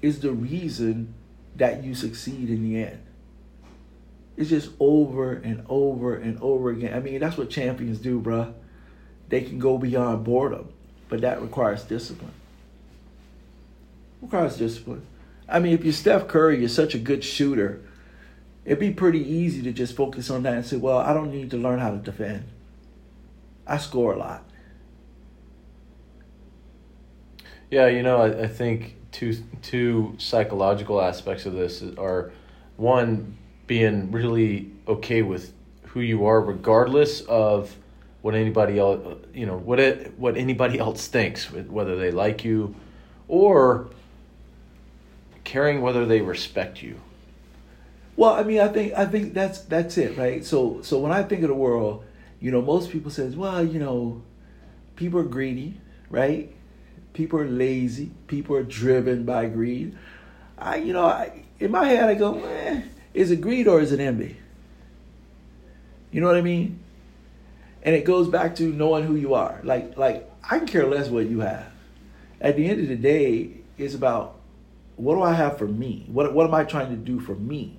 is 0.01 0.19
the 0.19 0.31
reason 0.31 1.13
that 1.55 1.83
you 1.83 1.93
succeed 1.95 2.49
in 2.49 2.63
the 2.63 2.83
end. 2.83 2.99
It's 4.35 4.49
just 4.49 4.71
over 4.79 5.33
and 5.33 5.63
over 5.69 6.15
and 6.15 6.39
over 6.41 6.71
again. 6.71 6.93
I 6.93 6.99
mean, 6.99 7.19
that's 7.19 7.37
what 7.37 7.49
champions 7.49 7.99
do, 7.99 8.19
bruh. 8.19 8.53
They 9.29 9.41
can 9.41 9.59
go 9.59 9.77
beyond 9.77 10.23
boredom, 10.23 10.69
but 11.09 11.21
that 11.21 11.41
requires 11.41 11.83
discipline. 11.83 12.33
Requires 14.21 14.57
discipline. 14.57 15.05
I 15.47 15.59
mean, 15.59 15.73
if 15.73 15.83
you're 15.83 15.93
Steph 15.93 16.27
Curry, 16.27 16.59
you're 16.59 16.69
such 16.69 16.95
a 16.95 16.99
good 16.99 17.23
shooter, 17.23 17.81
it'd 18.65 18.79
be 18.79 18.91
pretty 18.91 19.19
easy 19.19 19.61
to 19.63 19.71
just 19.71 19.95
focus 19.95 20.29
on 20.29 20.43
that 20.43 20.53
and 20.53 20.65
say, 20.65 20.77
well, 20.77 20.97
I 20.97 21.13
don't 21.13 21.31
need 21.31 21.51
to 21.51 21.57
learn 21.57 21.79
how 21.79 21.91
to 21.91 21.97
defend. 21.97 22.45
I 23.67 23.77
score 23.77 24.13
a 24.13 24.17
lot. 24.17 24.43
Yeah, 27.69 27.87
you 27.87 28.03
know, 28.03 28.17
I, 28.17 28.43
I 28.43 28.47
think 28.47 28.95
two 29.11 29.35
two 29.61 30.15
psychological 30.17 31.01
aspects 31.01 31.45
of 31.45 31.53
this 31.53 31.83
are 31.97 32.31
one 32.77 33.37
being 33.73 34.11
really 34.11 34.69
okay 34.87 35.23
with 35.23 35.51
who 35.85 35.99
you 35.99 36.27
are, 36.27 36.39
regardless 36.39 37.21
of 37.21 37.75
what 38.21 38.35
anybody 38.35 38.77
else, 38.77 39.01
you 39.33 39.47
know, 39.47 39.57
what 39.57 39.79
it, 39.79 40.13
what 40.19 40.37
anybody 40.37 40.77
else 40.85 41.07
thinks, 41.07 41.51
whether 41.51 41.95
they 41.95 42.11
like 42.11 42.45
you, 42.45 42.75
or 43.27 43.87
caring 45.43 45.81
whether 45.81 46.05
they 46.05 46.21
respect 46.21 46.83
you. 46.83 46.99
Well, 48.15 48.35
I 48.35 48.43
mean, 48.43 48.59
I 48.59 48.67
think 48.67 48.93
I 48.93 49.07
think 49.07 49.33
that's 49.33 49.61
that's 49.61 49.97
it, 49.97 50.15
right? 50.19 50.45
So 50.45 50.83
so 50.83 50.99
when 50.99 51.11
I 51.11 51.23
think 51.23 51.41
of 51.41 51.47
the 51.47 51.55
world, 51.55 52.05
you 52.39 52.51
know, 52.51 52.61
most 52.61 52.91
people 52.91 53.09
says, 53.09 53.35
well, 53.35 53.65
you 53.65 53.79
know, 53.79 54.21
people 54.95 55.19
are 55.19 55.23
greedy, 55.37 55.81
right? 56.11 56.53
People 57.13 57.39
are 57.39 57.47
lazy. 57.47 58.11
People 58.27 58.55
are 58.55 58.61
driven 58.61 59.25
by 59.25 59.47
greed. 59.47 59.97
I, 60.59 60.75
you 60.75 60.93
know, 60.93 61.05
I, 61.05 61.43
in 61.59 61.71
my 61.71 61.85
head, 61.87 62.09
I 62.09 62.13
go, 62.15 62.43
eh, 62.43 62.62
is 63.13 63.31
it 63.31 63.41
greed 63.41 63.67
or 63.67 63.79
is 63.79 63.91
it 63.91 63.99
envy? 63.99 64.37
You 66.11 66.21
know 66.21 66.27
what 66.27 66.35
I 66.35 66.41
mean? 66.41 66.79
And 67.83 67.95
it 67.95 68.05
goes 68.05 68.27
back 68.27 68.55
to 68.55 68.63
knowing 68.63 69.05
who 69.05 69.15
you 69.15 69.33
are. 69.33 69.59
Like, 69.63 69.97
like 69.97 70.29
I 70.49 70.59
can 70.59 70.67
care 70.67 70.87
less 70.87 71.09
what 71.09 71.25
you 71.27 71.41
have. 71.41 71.71
At 72.39 72.55
the 72.55 72.69
end 72.69 72.81
of 72.81 72.87
the 72.87 72.95
day, 72.95 73.51
it's 73.77 73.95
about 73.95 74.39
what 74.95 75.15
do 75.15 75.23
I 75.23 75.33
have 75.33 75.57
for 75.57 75.67
me? 75.67 76.05
What 76.07 76.33
what 76.33 76.47
am 76.47 76.53
I 76.53 76.63
trying 76.63 76.89
to 76.89 76.95
do 76.95 77.19
for 77.19 77.35
me? 77.35 77.77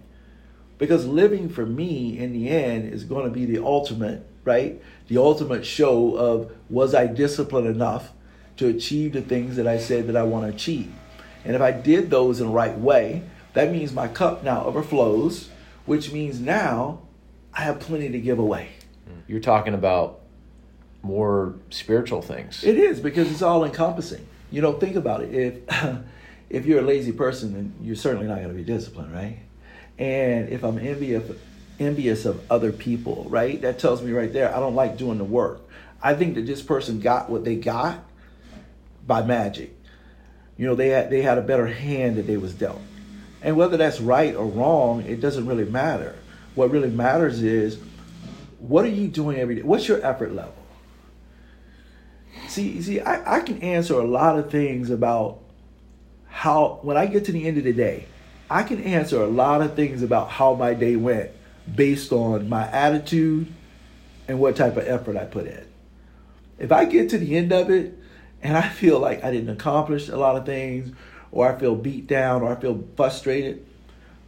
Because 0.79 1.07
living 1.07 1.49
for 1.49 1.65
me 1.65 2.19
in 2.19 2.33
the 2.33 2.49
end 2.49 2.93
is 2.93 3.05
going 3.05 3.25
to 3.25 3.31
be 3.31 3.47
the 3.47 3.63
ultimate, 3.63 4.27
right? 4.45 4.83
The 5.09 5.19
ultimate 5.19 5.65
show 5.65 6.17
of 6.17 6.53
was 6.69 6.95
I 6.95 7.07
disciplined 7.07 7.69
enough 7.69 8.13
to 8.57 8.69
achieve 8.69 9.13
the 9.13 9.23
things 9.23 9.57
that 9.57 9.67
I 9.67 9.79
said 9.79 10.09
that 10.09 10.17
I 10.17 10.25
want 10.25 10.47
to 10.47 10.55
achieve. 10.55 10.93
And 11.45 11.55
if 11.55 11.63
I 11.63 11.71
did 11.73 12.11
those 12.11 12.41
in 12.41 12.49
the 12.49 12.53
right 12.53 12.77
way, 12.77 13.23
that 13.55 13.73
means 13.73 13.93
my 13.93 14.09
cup 14.09 14.45
now 14.45 14.65
overflows, 14.65 15.49
which 15.87 16.13
means 16.13 16.41
now 16.41 17.01
I 17.53 17.63
have 17.63 17.81
plenty 17.81 18.11
to 18.11 18.19
give 18.19 18.39
away. 18.39 18.71
Mm. 19.09 19.23
You're 19.29 19.41
talking 19.41 19.75
about 19.75 20.21
more 21.03 21.55
spiritual 21.71 22.23
things. 22.23 22.65
It 22.65 22.77
is 22.77 23.01
because 23.01 23.31
it's 23.31 23.43
all 23.43 23.65
encompassing. 23.65 24.27
You 24.51 24.63
know, 24.63 24.73
think 24.73 24.97
about 24.97 25.23
it. 25.23 25.35
If 25.35 25.99
if 26.51 26.67
you're 26.67 26.81
a 26.81 26.85
lazy 26.87 27.13
person, 27.13 27.55
then 27.55 27.75
you're 27.81 27.97
certainly 27.97 28.27
not 28.27 28.37
going 28.37 28.49
to 28.49 28.55
be 28.55 28.65
disciplined, 28.65 29.13
right? 29.13 29.39
And 29.99 30.49
if 30.49 30.63
I'm 30.65 30.79
envious 30.79 31.37
envious 31.79 32.25
of 32.25 32.41
other 32.51 32.73
people, 32.73 33.27
right? 33.29 33.61
That 33.63 33.79
tells 33.79 34.03
me 34.03 34.13
right 34.13 34.33
there 34.33 34.55
I 34.55 34.61
don't 34.61 34.75
like 34.75 34.97
doing 34.97 35.19
the 35.19 35.25
work. 35.25 35.61
I 36.03 36.15
think 36.15 36.35
that 36.35 36.47
this 36.47 36.63
person 36.63 37.01
got 37.01 37.31
what 37.31 37.45
they 37.45 37.57
got 37.57 38.05
by 39.07 39.23
magic. 39.23 39.75
You 40.57 40.67
know, 40.67 40.75
they 40.75 40.89
had 40.89 41.11
they 41.11 41.23
had 41.23 41.39
a 41.39 41.43
better 41.43 41.67
hand 41.67 42.17
that 42.17 42.27
they 42.27 42.37
was 42.37 42.55
dealt. 42.55 42.81
And 43.45 43.59
whether 43.59 43.77
that's 43.77 44.01
right 44.01 44.35
or 44.35 44.47
wrong, 44.47 45.03
it 45.03 45.21
doesn't 45.21 45.47
really 45.47 45.67
matter. 45.67 46.17
What 46.55 46.71
really 46.71 46.89
matters 46.89 47.43
is 47.43 47.79
what 48.59 48.87
are 48.87 48.89
you 48.89 49.07
doing 49.07 49.39
every 49.39 49.57
day? 49.57 49.63
What's 49.63 49.87
your 49.87 50.05
effort 50.05 50.35
level? 50.35 50.57
See, 52.49 52.81
see, 52.81 53.01
I, 53.01 53.37
I 53.37 53.41
can 53.41 53.59
answer 53.61 53.95
a 54.01 54.05
lot 54.05 54.39
of 54.39 54.51
things 54.51 54.89
about 54.89 55.41
how 56.27 56.79
when 56.83 56.97
I 56.97 57.05
get 57.05 57.27
to 57.27 57.33
the 57.33 57.47
end 57.47 57.59
of 57.59 57.65
the 57.65 57.73
day, 57.75 58.07
I 58.49 58.63
can 58.63 58.83
answer 58.83 59.23
a 59.23 59.27
lot 59.27 59.61
of 59.61 59.77
things 59.77 60.03
about 60.03 60.31
how 60.31 60.55
my 60.55 60.73
day 60.73 60.97
went 60.97 61.31
based 61.73 62.13
on 62.13 62.49
my 62.49 62.67
attitude 62.71 63.53
and 64.27 64.41
what 64.41 64.57
type 64.57 64.79
of 64.79 64.89
effort 64.89 65.19
I 65.19 65.25
put 65.25 65.47
in. 65.47 65.67
If 66.59 66.73
I 66.73 66.87
get 66.87 67.11
to 67.11 67.19
the 67.19 67.37
end 67.37 67.53
of 67.53 67.69
it 67.69 67.99
and 68.43 68.57
I 68.57 68.69
feel 68.69 68.99
like 69.01 69.23
I 69.23 69.31
didn't 69.31 69.51
accomplish 69.51 70.09
a 70.09 70.17
lot 70.17 70.37
of 70.37 70.47
things, 70.47 70.95
or 71.35 71.53
I 71.53 71.59
feel 71.59 71.75
beat 71.75 72.07
down, 72.07 72.43
or 72.43 72.53
I 72.53 72.61
feel 72.61 72.87
frustrated, 72.97 73.67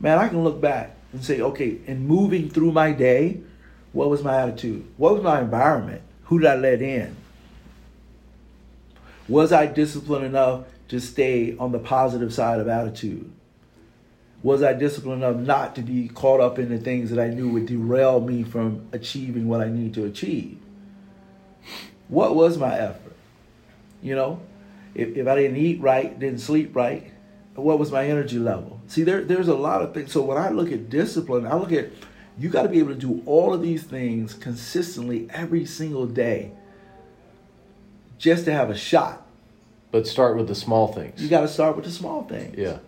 man, 0.01 0.19
I 0.19 0.29
can 0.29 0.43
look 0.43 0.61
back 0.61 0.97
and 1.13 1.25
say, 1.25 1.41
okay, 1.41 1.79
in 1.87 2.05
moving 2.05 2.51
through 2.51 2.73
my 2.73 2.91
day, 2.91 3.41
what 3.93 4.11
was 4.11 4.25
my 4.25 4.43
attitude? 4.43 4.85
What 4.97 5.15
was 5.15 5.23
my 5.23 5.41
environment? 5.41 6.03
Who 6.25 6.41
did 6.41 6.49
I 6.49 6.57
let 6.57 6.83
in? 6.83 7.17
Was 9.29 9.53
I 9.53 9.67
disciplined 9.67 10.25
enough 10.25 10.65
to 10.89 11.01
stay 11.01 11.57
on 11.59 11.71
the 11.71 11.79
positive 11.79 12.35
side 12.35 12.59
of 12.59 12.67
attitude? 12.67 13.31
Was 14.43 14.65
I 14.65 14.73
disciplined 14.73 15.23
enough 15.23 15.37
not 15.37 15.77
to 15.77 15.83
be 15.83 16.09
caught 16.09 16.41
up 16.41 16.59
in 16.59 16.69
the 16.69 16.79
things 16.79 17.11
that 17.11 17.21
I 17.21 17.29
knew 17.29 17.51
would 17.51 17.67
derail 17.67 18.21
me 18.21 18.43
from 18.43 18.89
achieving 18.91 19.47
what 19.47 19.61
I 19.61 19.69
need 19.69 19.95
to 19.95 20.05
achieve? 20.05 20.59
What 22.09 22.35
was 22.35 22.59
my 22.59 22.77
effort? 22.77 23.17
You 24.03 24.17
know, 24.17 24.41
if, 24.97 25.17
if 25.17 25.27
I 25.27 25.35
didn't 25.37 25.59
eat 25.59 25.81
right, 25.81 26.19
didn't 26.19 26.41
sleep 26.41 26.75
right, 26.75 27.13
what 27.55 27.79
was 27.79 27.93
my 27.93 28.07
energy 28.07 28.39
level? 28.39 28.81
See, 28.87 29.03
there, 29.03 29.23
there's 29.23 29.49
a 29.49 29.55
lot 29.55 29.83
of 29.83 29.95
things. 29.95 30.13
So 30.13 30.23
when 30.23 30.39
I 30.39 30.49
look 30.51 30.73
at 30.73 30.89
discipline, 30.89 31.47
I 31.47 31.55
look 31.55 31.73
at 31.73 31.91
you 32.39 32.49
got 32.49 32.63
to 32.63 32.69
be 32.69 32.79
able 32.79 32.95
to 32.95 33.01
do 33.01 33.23
all 33.27 33.55
of 33.55 33.63
these 33.63 33.83
things 33.83 34.35
consistently 34.35 35.29
every 35.31 35.65
single 35.65 36.07
day 36.07 36.53
just 38.19 38.45
to 38.47 38.53
have 38.53 38.71
a 38.71 38.77
shot. 38.77 39.27
But 39.91 40.07
start 40.07 40.37
with 40.37 40.49
the 40.49 40.55
small 40.55 40.93
things. 40.93 41.23
You 41.23 41.29
got 41.29 41.43
to 41.43 41.49
start 41.49 41.77
with 41.77 41.85
the 41.85 41.91
small 41.91 42.25
things. 42.25 42.57
Yeah. 42.59 42.79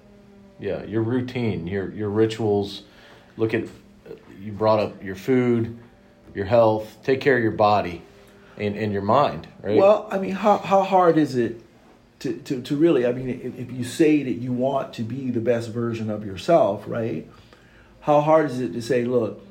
Yeah, 0.61 0.83
your 0.85 1.03
routine, 1.03 1.69
your 1.69 1.93
your 1.93 2.09
rituals. 2.09 2.83
Look 3.37 3.55
at 3.55 3.69
you 4.41 4.51
brought 4.51 4.81
up 4.81 5.05
your 5.05 5.15
food, 5.15 5.79
your 6.35 6.47
health. 6.47 6.99
Take 7.05 7.21
care 7.21 7.37
of 7.37 7.43
your 7.43 7.53
body 7.53 8.03
and, 8.57 8.77
and 8.77 8.93
your 8.93 9.03
mind, 9.03 9.47
right? 9.63 9.77
Well, 9.77 10.09
I 10.11 10.19
mean, 10.19 10.33
how, 10.33 10.59
how 10.59 10.83
hard 10.83 11.17
is 11.17 11.37
it 11.37 11.61
to, 12.21 12.33
to, 12.35 12.61
to 12.63 12.77
really, 12.77 13.07
I 13.07 13.13
mean, 13.13 13.29
if, 13.57 13.71
you 13.71 13.85
say 13.85 14.23
that 14.23 14.33
you 14.33 14.53
want 14.53 14.93
to 14.95 15.03
be 15.03 15.31
the 15.31 15.41
best 15.41 15.71
version 15.71 16.11
of 16.11 16.27
yourself, 16.27 16.85
right? 16.87 17.29
How 18.01 18.21
hard 18.21 18.51
is 18.51 18.61
it 18.61 18.73
to 18.73 18.83
say, 18.83 19.05
look, 19.05 19.45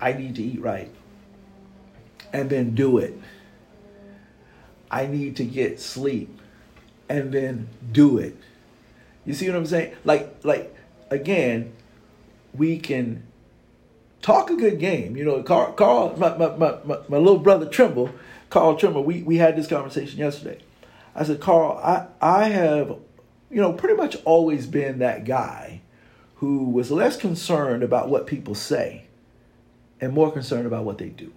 I 0.00 0.12
need 0.14 0.36
to 0.36 0.42
eat 0.42 0.60
right 0.60 0.90
and 2.32 2.48
then 2.48 2.74
do 2.74 2.98
it? 2.98 3.18
I 4.90 5.06
need 5.06 5.36
to 5.36 5.44
get 5.44 5.78
sleep 5.78 6.40
and 7.08 7.32
then 7.32 7.68
do 7.92 8.18
it. 8.18 8.36
You 9.24 9.34
see 9.34 9.46
what 9.48 9.56
I'm 9.56 9.66
saying? 9.66 9.94
Like, 10.04 10.42
like 10.42 10.74
again, 11.10 11.72
we 12.54 12.78
can 12.78 13.24
talk 14.22 14.50
a 14.50 14.56
good 14.56 14.78
game. 14.78 15.16
You 15.16 15.24
know, 15.24 15.42
Carl, 15.42 15.72
Carl 15.72 16.16
my, 16.16 16.36
my, 16.36 16.56
my, 16.56 16.78
my, 16.84 16.98
my 17.08 17.18
little 17.18 17.38
brother 17.38 17.66
Trimble, 17.66 18.10
Carl 18.48 18.76
Trimble, 18.76 19.04
we, 19.04 19.22
we 19.22 19.36
had 19.36 19.56
this 19.56 19.66
conversation 19.66 20.18
yesterday. 20.18 20.60
I 21.14 21.24
said, 21.24 21.40
Carl, 21.40 21.78
I, 21.82 22.06
I 22.20 22.48
have, 22.48 22.96
you 23.50 23.60
know, 23.60 23.72
pretty 23.72 23.96
much 23.96 24.16
always 24.24 24.66
been 24.66 24.98
that 24.98 25.24
guy 25.24 25.80
who 26.36 26.70
was 26.70 26.90
less 26.90 27.16
concerned 27.16 27.82
about 27.82 28.08
what 28.08 28.26
people 28.26 28.54
say 28.54 29.04
and 30.00 30.12
more 30.12 30.32
concerned 30.32 30.66
about 30.66 30.84
what 30.84 30.98
they 30.98 31.08
do. 31.08 31.32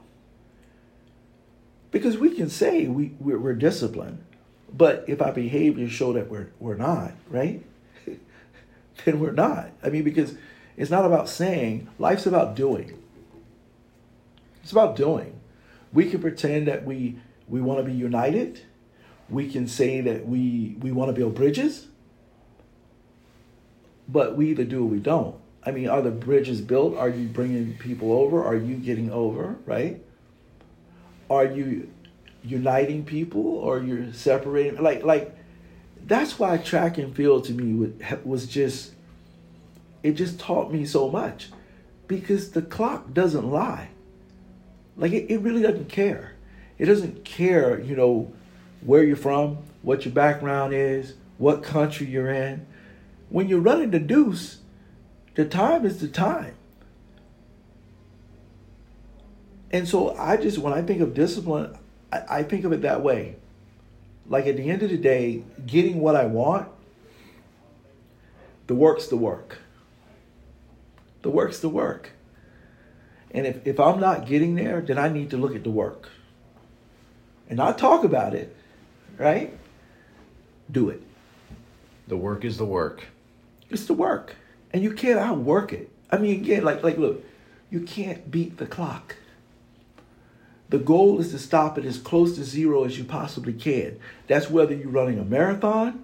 Because 1.91 2.17
we 2.17 2.35
can 2.35 2.49
say 2.49 2.87
we, 2.87 3.13
we're, 3.19 3.37
we're 3.37 3.53
disciplined, 3.53 4.23
but 4.71 5.03
if 5.07 5.21
our 5.21 5.31
behaviors 5.31 5.91
show 5.91 6.13
that 6.13 6.29
we're, 6.29 6.49
we're 6.59 6.75
not, 6.75 7.11
right? 7.29 7.63
then 9.05 9.19
we're 9.19 9.31
not. 9.31 9.71
I 9.83 9.89
mean, 9.89 10.03
because 10.03 10.35
it's 10.77 10.89
not 10.89 11.05
about 11.05 11.29
saying, 11.29 11.87
life's 11.99 12.25
about 12.25 12.55
doing. 12.55 12.97
It's 14.63 14.71
about 14.71 14.95
doing. 14.95 15.39
We 15.91 16.09
can 16.09 16.21
pretend 16.21 16.67
that 16.67 16.85
we 16.85 17.17
we 17.47 17.61
want 17.61 17.79
to 17.79 17.83
be 17.83 17.93
united. 17.93 18.61
We 19.29 19.49
can 19.49 19.67
say 19.67 20.01
that 20.01 20.27
we 20.27 20.75
we 20.79 20.91
want 20.91 21.09
to 21.09 21.13
build 21.13 21.35
bridges. 21.35 21.87
But 24.07 24.35
we 24.35 24.51
either 24.51 24.65
do 24.65 24.83
or 24.83 24.87
we 24.87 24.99
don't. 24.99 25.35
I 25.65 25.71
mean, 25.71 25.87
are 25.87 26.01
the 26.01 26.11
bridges 26.11 26.59
built? 26.59 26.97
Are 26.97 27.07
you 27.07 27.27
bringing 27.27 27.77
people 27.77 28.11
over? 28.11 28.43
Are 28.43 28.55
you 28.55 28.75
getting 28.75 29.11
over, 29.11 29.55
right? 29.65 30.03
Are 31.29 31.45
you 31.45 31.89
uniting 32.43 33.05
people 33.05 33.45
or 33.45 33.79
you're 33.79 34.11
separating 34.11 34.81
like 34.81 35.03
like 35.03 35.35
that's 36.05 36.37
why 36.37 36.57
track 36.57 36.97
and 36.97 37.15
field 37.15 37.45
to 37.45 37.53
me 37.53 37.93
was 38.25 38.45
just 38.45 38.93
it 40.03 40.11
just 40.13 40.39
taught 40.39 40.71
me 40.71 40.85
so 40.85 41.09
much 41.09 41.49
because 42.07 42.51
the 42.51 42.61
clock 42.61 43.13
doesn't 43.13 43.49
lie 43.49 43.87
like 44.97 45.13
it, 45.13 45.31
it 45.31 45.39
really 45.39 45.61
doesn't 45.61 45.87
care 45.87 46.33
it 46.77 46.85
doesn't 46.85 47.23
care 47.23 47.79
you 47.79 47.95
know 47.95 48.31
where 48.85 49.03
you're 49.03 49.15
from 49.15 49.57
what 49.81 50.05
your 50.05 50.13
background 50.13 50.73
is 50.73 51.13
what 51.37 51.63
country 51.63 52.07
you're 52.07 52.31
in 52.31 52.65
when 53.29 53.47
you're 53.47 53.59
running 53.59 53.91
the 53.91 53.99
deuce 53.99 54.59
the 55.35 55.45
time 55.45 55.85
is 55.85 55.99
the 55.99 56.07
time 56.07 56.55
and 59.71 59.87
so 59.87 60.15
i 60.17 60.37
just 60.37 60.57
when 60.57 60.73
i 60.73 60.81
think 60.81 61.01
of 61.01 61.13
discipline 61.13 61.75
I, 62.11 62.39
I 62.39 62.43
think 62.43 62.63
of 62.65 62.71
it 62.71 62.81
that 62.81 63.01
way 63.01 63.35
like 64.27 64.47
at 64.47 64.57
the 64.57 64.69
end 64.69 64.83
of 64.83 64.89
the 64.89 64.97
day, 64.97 65.43
getting 65.65 65.99
what 65.99 66.15
I 66.15 66.25
want, 66.25 66.69
the 68.67 68.75
work's 68.75 69.07
the 69.07 69.17
work. 69.17 69.59
The 71.21 71.29
work's 71.29 71.59
the 71.59 71.69
work. 71.69 72.11
And 73.31 73.45
if, 73.45 73.65
if 73.65 73.79
I'm 73.79 73.99
not 73.99 74.25
getting 74.25 74.55
there, 74.55 74.81
then 74.81 74.97
I 74.97 75.09
need 75.09 75.29
to 75.31 75.37
look 75.37 75.55
at 75.55 75.63
the 75.63 75.69
work. 75.69 76.09
And 77.49 77.57
not 77.57 77.77
talk 77.77 78.03
about 78.03 78.33
it, 78.33 78.55
right? 79.17 79.57
Do 80.71 80.89
it. 80.89 81.01
The 82.07 82.17
work 82.17 82.43
is 82.45 82.57
the 82.57 82.65
work. 82.65 83.05
It's 83.69 83.85
the 83.85 83.93
work. 83.93 84.35
And 84.71 84.83
you 84.83 84.93
can't 84.93 85.19
outwork 85.19 85.73
it. 85.73 85.89
I 86.11 86.17
mean, 86.17 86.41
again, 86.41 86.63
like, 86.63 86.83
like 86.83 86.97
look, 86.97 87.23
you 87.69 87.81
can't 87.81 88.29
beat 88.29 88.57
the 88.57 88.65
clock. 88.65 89.15
The 90.69 90.79
goal 90.79 91.19
is 91.19 91.31
to 91.31 91.39
stop 91.39 91.77
it 91.77 91.85
as 91.85 91.97
close 91.97 92.35
to 92.35 92.43
zero 92.43 92.83
as 92.83 92.97
you 92.97 93.03
possibly 93.03 93.53
can. 93.53 93.99
That's 94.27 94.49
whether 94.49 94.73
you're 94.73 94.89
running 94.89 95.19
a 95.19 95.23
marathon 95.23 96.03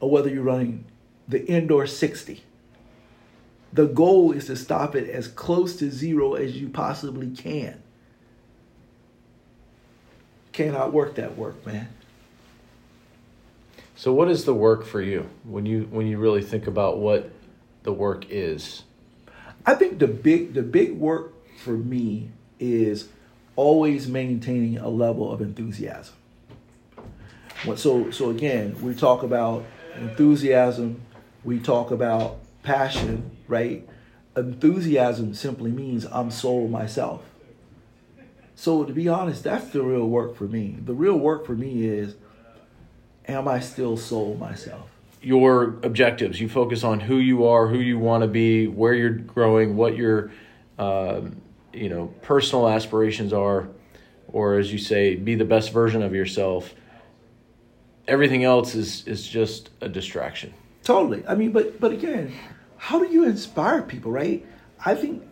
or 0.00 0.10
whether 0.10 0.28
you're 0.28 0.42
running 0.42 0.84
the 1.28 1.44
indoor 1.46 1.86
60. 1.86 2.42
The 3.72 3.86
goal 3.86 4.32
is 4.32 4.46
to 4.46 4.56
stop 4.56 4.94
it 4.94 5.08
as 5.08 5.28
close 5.28 5.76
to 5.76 5.90
zero 5.90 6.34
as 6.34 6.56
you 6.56 6.68
possibly 6.68 7.30
can. 7.30 7.82
Can't 10.52 10.74
outwork 10.74 11.14
that 11.16 11.36
work, 11.36 11.64
man. 11.66 11.88
So 13.96 14.12
what 14.12 14.30
is 14.30 14.44
the 14.44 14.54
work 14.54 14.84
for 14.84 15.00
you 15.00 15.28
when 15.44 15.66
you 15.66 15.88
when 15.90 16.06
you 16.06 16.18
really 16.18 16.42
think 16.42 16.66
about 16.66 16.98
what 16.98 17.30
the 17.82 17.92
work 17.92 18.26
is? 18.28 18.84
I 19.64 19.74
think 19.74 19.98
the 19.98 20.06
big 20.06 20.54
the 20.54 20.62
big 20.62 20.92
work 20.92 21.32
for 21.58 21.72
me 21.72 22.30
is 22.60 23.08
always 23.56 24.06
maintaining 24.06 24.78
a 24.78 24.88
level 24.88 25.32
of 25.32 25.40
enthusiasm. 25.40 26.14
So, 27.74 28.10
so 28.10 28.30
again, 28.30 28.76
we 28.82 28.94
talk 28.94 29.22
about 29.22 29.64
enthusiasm, 29.96 31.00
we 31.42 31.58
talk 31.58 31.90
about 31.90 32.38
passion, 32.62 33.30
right? 33.48 33.88
enthusiasm 34.36 35.34
simply 35.34 35.70
means 35.70 36.04
I'm 36.04 36.30
sold 36.30 36.70
myself. 36.70 37.22
So 38.54 38.84
to 38.84 38.92
be 38.92 39.08
honest, 39.08 39.44
that's 39.44 39.68
the 39.70 39.82
real 39.82 40.06
work 40.06 40.36
for 40.36 40.44
me. 40.44 40.76
The 40.84 40.94
real 40.94 41.16
work 41.16 41.46
for 41.46 41.54
me 41.54 41.86
is 41.86 42.14
am 43.28 43.48
I 43.48 43.60
still 43.60 43.96
soul 43.96 44.36
myself? 44.36 44.88
Your 45.22 45.76
objectives. 45.82 46.40
You 46.40 46.48
focus 46.48 46.84
on 46.84 47.00
who 47.00 47.16
you 47.16 47.46
are, 47.46 47.66
who 47.66 47.78
you 47.78 47.98
want 47.98 48.22
to 48.22 48.28
be, 48.28 48.66
where 48.66 48.94
you're 48.94 49.10
growing, 49.10 49.76
what 49.76 49.96
your 49.96 50.30
um, 50.78 51.40
you 51.72 51.88
know 51.88 52.06
personal 52.22 52.68
aspirations 52.68 53.32
are, 53.32 53.68
or 54.28 54.58
as 54.58 54.72
you 54.72 54.78
say, 54.78 55.14
be 55.16 55.34
the 55.34 55.44
best 55.44 55.72
version 55.72 56.02
of 56.02 56.14
yourself. 56.14 56.74
Everything 58.06 58.44
else 58.44 58.74
is 58.74 59.06
is 59.06 59.26
just 59.26 59.70
a 59.80 59.88
distraction. 59.88 60.54
Totally. 60.84 61.24
I 61.26 61.34
mean, 61.34 61.50
but 61.50 61.80
but 61.80 61.92
again, 61.92 62.32
how 62.76 62.98
do 62.98 63.06
you 63.06 63.24
inspire 63.24 63.82
people, 63.82 64.12
right? 64.12 64.46
I 64.84 64.94
think 64.94 65.24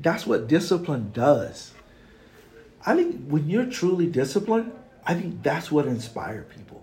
that's 0.00 0.26
what 0.26 0.46
discipline 0.46 1.10
does. 1.12 1.72
I 2.86 2.94
think 2.94 3.26
when 3.26 3.50
you're 3.50 3.66
truly 3.66 4.06
disciplined, 4.06 4.72
I 5.04 5.14
think 5.14 5.42
that's 5.42 5.72
what 5.72 5.86
inspires 5.86 6.46
people. 6.54 6.82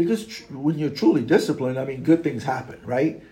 Because 0.00 0.26
tr- 0.26 0.44
when 0.54 0.78
you're 0.78 0.88
truly 0.88 1.20
disciplined, 1.20 1.78
I 1.78 1.84
mean, 1.84 2.02
good 2.02 2.24
things 2.24 2.44
happen, 2.44 2.80
right? 2.84 3.22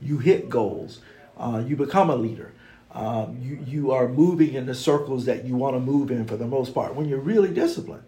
You 0.00 0.18
hit 0.18 0.48
goals, 0.48 1.00
uh, 1.36 1.64
you 1.66 1.74
become 1.74 2.10
a 2.10 2.14
leader, 2.14 2.52
um, 2.92 3.38
you 3.42 3.58
you 3.66 3.90
are 3.90 4.06
moving 4.06 4.54
in 4.54 4.66
the 4.66 4.74
circles 4.74 5.24
that 5.24 5.44
you 5.44 5.56
want 5.56 5.74
to 5.74 5.80
move 5.80 6.12
in 6.12 6.26
for 6.26 6.36
the 6.36 6.46
most 6.46 6.74
part. 6.74 6.94
When 6.94 7.08
you're 7.08 7.18
really 7.18 7.52
disciplined, 7.52 8.04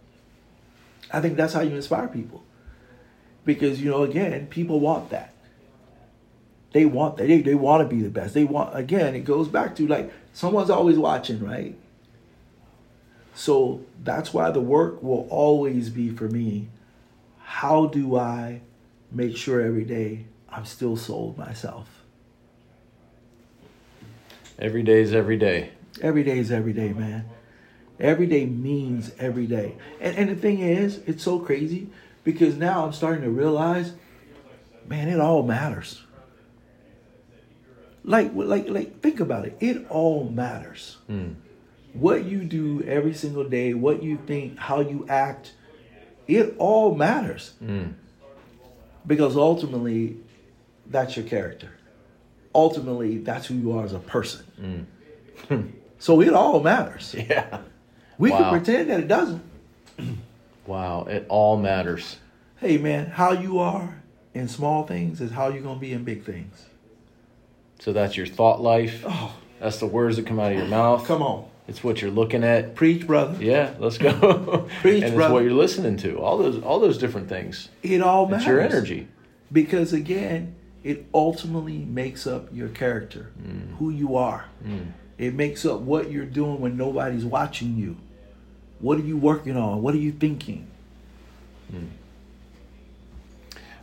I 1.12 1.20
think 1.20 1.36
that's 1.36 1.54
how 1.54 1.62
you 1.62 1.74
inspire 1.74 2.06
people. 2.06 2.44
Because 3.44 3.82
you 3.82 3.90
know, 3.90 4.04
again, 4.04 4.46
people 4.46 4.78
want 4.78 5.10
that. 5.10 5.34
They 6.72 6.84
want 6.84 7.16
that. 7.16 7.26
They, 7.26 7.40
they 7.40 7.56
want 7.56 7.88
to 7.88 7.96
be 7.96 8.00
the 8.00 8.10
best. 8.10 8.32
They 8.34 8.44
want 8.44 8.76
again. 8.78 9.16
It 9.16 9.24
goes 9.24 9.48
back 9.48 9.74
to 9.76 9.88
like 9.88 10.12
someone's 10.32 10.70
always 10.70 10.98
watching, 10.98 11.44
right? 11.44 11.76
So 13.34 13.82
that's 14.04 14.32
why 14.32 14.52
the 14.52 14.60
work 14.60 15.02
will 15.02 15.26
always 15.30 15.90
be 15.90 16.10
for 16.10 16.28
me. 16.28 16.68
How 17.44 17.86
do 17.86 18.16
I 18.16 18.62
make 19.12 19.36
sure 19.36 19.60
every 19.60 19.84
day 19.84 20.26
I'm 20.48 20.64
still 20.64 20.96
sold 20.96 21.38
myself? 21.38 21.88
Every 24.58 24.82
day 24.82 25.00
is 25.00 25.14
every 25.14 25.36
day. 25.36 25.70
Every 26.00 26.24
day 26.24 26.38
is 26.38 26.50
every 26.50 26.72
day, 26.72 26.92
man. 26.92 27.26
Every 28.00 28.26
day 28.26 28.46
means 28.46 29.12
every 29.18 29.46
day. 29.46 29.76
And, 30.00 30.16
and 30.16 30.30
the 30.30 30.34
thing 30.36 30.60
is, 30.60 30.98
it's 31.06 31.22
so 31.22 31.38
crazy 31.38 31.88
because 32.24 32.56
now 32.56 32.86
I'm 32.86 32.92
starting 32.92 33.22
to 33.22 33.30
realize, 33.30 33.92
man, 34.86 35.08
it 35.08 35.20
all 35.20 35.42
matters. 35.42 36.02
Like, 38.02 38.32
like, 38.34 38.68
like, 38.68 39.00
think 39.00 39.20
about 39.20 39.46
it. 39.46 39.56
It 39.60 39.86
all 39.90 40.28
matters. 40.28 40.96
Mm. 41.08 41.36
What 41.92 42.24
you 42.24 42.44
do 42.44 42.82
every 42.82 43.14
single 43.14 43.44
day, 43.44 43.74
what 43.74 44.02
you 44.02 44.18
think, 44.26 44.58
how 44.58 44.80
you 44.80 45.06
act, 45.08 45.52
it 46.26 46.54
all 46.58 46.94
matters. 46.94 47.52
Mm. 47.62 47.94
Because 49.06 49.36
ultimately, 49.36 50.16
that's 50.86 51.16
your 51.16 51.26
character. 51.26 51.70
Ultimately, 52.54 53.18
that's 53.18 53.46
who 53.46 53.54
you 53.54 53.72
are 53.78 53.84
as 53.84 53.92
a 53.92 53.98
person. 53.98 54.86
so 55.98 56.20
it 56.20 56.32
all 56.32 56.60
matters. 56.60 57.14
Yeah. 57.28 57.60
We 58.16 58.30
Wow. 58.30 58.38
can 58.38 58.50
pretend 58.50 58.90
that 58.90 59.00
it 59.00 59.08
doesn't. 59.08 59.42
Wow. 60.66 61.04
It 61.04 61.26
all 61.28 61.58
matters. 61.58 62.16
Hey, 62.56 62.78
man, 62.78 63.06
how 63.06 63.32
you 63.32 63.58
are 63.58 64.00
in 64.32 64.48
small 64.48 64.86
things 64.86 65.20
is 65.20 65.30
how 65.32 65.48
you're 65.48 65.60
going 65.62 65.74
to 65.74 65.80
be 65.80 65.92
in 65.92 66.04
big 66.04 66.24
things. 66.24 66.64
So 67.80 67.92
that's 67.92 68.16
your 68.16 68.24
thought 68.26 68.62
life. 68.62 69.04
Oh, 69.06 69.36
That's 69.60 69.78
the 69.78 69.86
words 69.86 70.16
that 70.16 70.26
come 70.26 70.40
out 70.40 70.52
of 70.52 70.56
your 70.58 70.66
mouth. 70.68 71.06
come 71.06 71.20
on. 71.20 71.50
It's 71.66 71.82
what 71.82 72.02
you're 72.02 72.10
looking 72.10 72.44
at. 72.44 72.74
Preach, 72.74 73.06
brother. 73.06 73.42
Yeah, 73.42 73.74
let's 73.78 73.96
go. 73.96 74.68
Preach, 74.80 74.96
and 74.96 75.04
it's 75.04 75.14
brother. 75.14 75.34
what 75.34 75.44
you're 75.44 75.52
listening 75.52 75.96
to. 75.98 76.20
All 76.20 76.36
those 76.36 76.62
all 76.62 76.78
those 76.78 76.98
different 76.98 77.28
things. 77.28 77.70
It 77.82 78.02
all 78.02 78.26
matters. 78.26 78.42
It's 78.42 78.48
your 78.48 78.60
energy. 78.60 79.08
Because 79.50 79.92
again, 79.92 80.54
it 80.82 81.06
ultimately 81.14 81.78
makes 81.78 82.26
up 82.26 82.48
your 82.52 82.68
character, 82.68 83.32
mm. 83.42 83.76
who 83.78 83.90
you 83.90 84.16
are. 84.16 84.44
Mm. 84.64 84.92
It 85.16 85.34
makes 85.34 85.64
up 85.64 85.80
what 85.80 86.10
you're 86.10 86.26
doing 86.26 86.60
when 86.60 86.76
nobody's 86.76 87.24
watching 87.24 87.76
you. 87.78 87.96
What 88.80 88.98
are 88.98 89.02
you 89.02 89.16
working 89.16 89.56
on? 89.56 89.80
What 89.80 89.94
are 89.94 89.98
you 89.98 90.12
thinking? 90.12 90.66
Mm. 91.72 91.88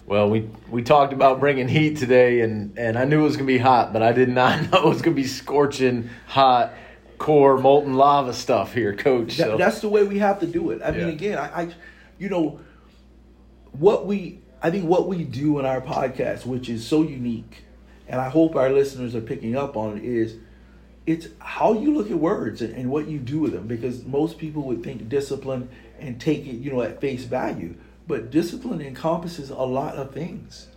Well, 0.05 0.29
we 0.29 0.49
we 0.69 0.83
talked 0.83 1.13
about 1.13 1.39
bringing 1.39 1.67
heat 1.67 1.97
today, 1.97 2.41
and 2.41 2.77
and 2.77 2.97
I 2.97 3.05
knew 3.05 3.21
it 3.21 3.23
was 3.23 3.37
gonna 3.37 3.47
be 3.47 3.57
hot, 3.57 3.93
but 3.93 4.03
I 4.03 4.11
did 4.11 4.29
not 4.29 4.61
know 4.71 4.79
it 4.79 4.89
was 4.89 5.01
gonna 5.01 5.15
be 5.15 5.25
scorching 5.25 6.09
hot, 6.27 6.73
core 7.21 7.55
molten 7.59 7.93
lava 7.93 8.33
stuff 8.33 8.73
here, 8.73 8.95
Coach. 8.95 9.37
That- 9.37 9.47
So 9.49 9.57
that's 9.57 9.79
the 9.79 9.89
way 9.89 10.03
we 10.03 10.17
have 10.19 10.39
to 10.39 10.47
do 10.47 10.71
it. 10.71 10.81
I 10.83 10.89
mean, 10.91 11.09
again, 11.09 11.37
I, 11.37 11.61
I, 11.63 11.73
you 12.17 12.29
know, 12.29 12.59
what 13.73 14.07
we, 14.07 14.39
I 14.61 14.71
think 14.71 14.85
what 14.85 15.07
we 15.07 15.23
do 15.23 15.59
in 15.59 15.65
our 15.65 15.81
podcast, 15.81 16.45
which 16.47 16.67
is 16.67 16.85
so 16.85 17.03
unique, 17.03 17.63
and 18.07 18.19
I 18.19 18.29
hope 18.29 18.55
our 18.55 18.71
listeners 18.71 19.13
are 19.15 19.21
picking 19.21 19.55
up 19.55 19.77
on 19.77 19.97
it, 19.97 20.03
is 20.03 20.35
it's 21.05 21.27
how 21.39 21.73
you 21.73 21.93
look 21.93 22.09
at 22.09 22.17
words 22.17 22.61
and, 22.61 22.75
and 22.75 22.89
what 22.89 23.07
you 23.07 23.19
do 23.19 23.39
with 23.39 23.53
them. 23.53 23.67
Because 23.67 24.03
most 24.03 24.39
people 24.39 24.63
would 24.63 24.83
think 24.83 25.07
discipline 25.07 25.69
and 25.99 26.19
take 26.19 26.47
it, 26.47 26.55
you 26.55 26.71
know, 26.73 26.81
at 26.81 26.99
face 26.99 27.23
value, 27.25 27.75
but 28.07 28.31
discipline 28.31 28.81
encompasses 28.81 29.51
a 29.51 29.55
lot 29.63 29.95
of 29.95 30.11
things. 30.11 30.67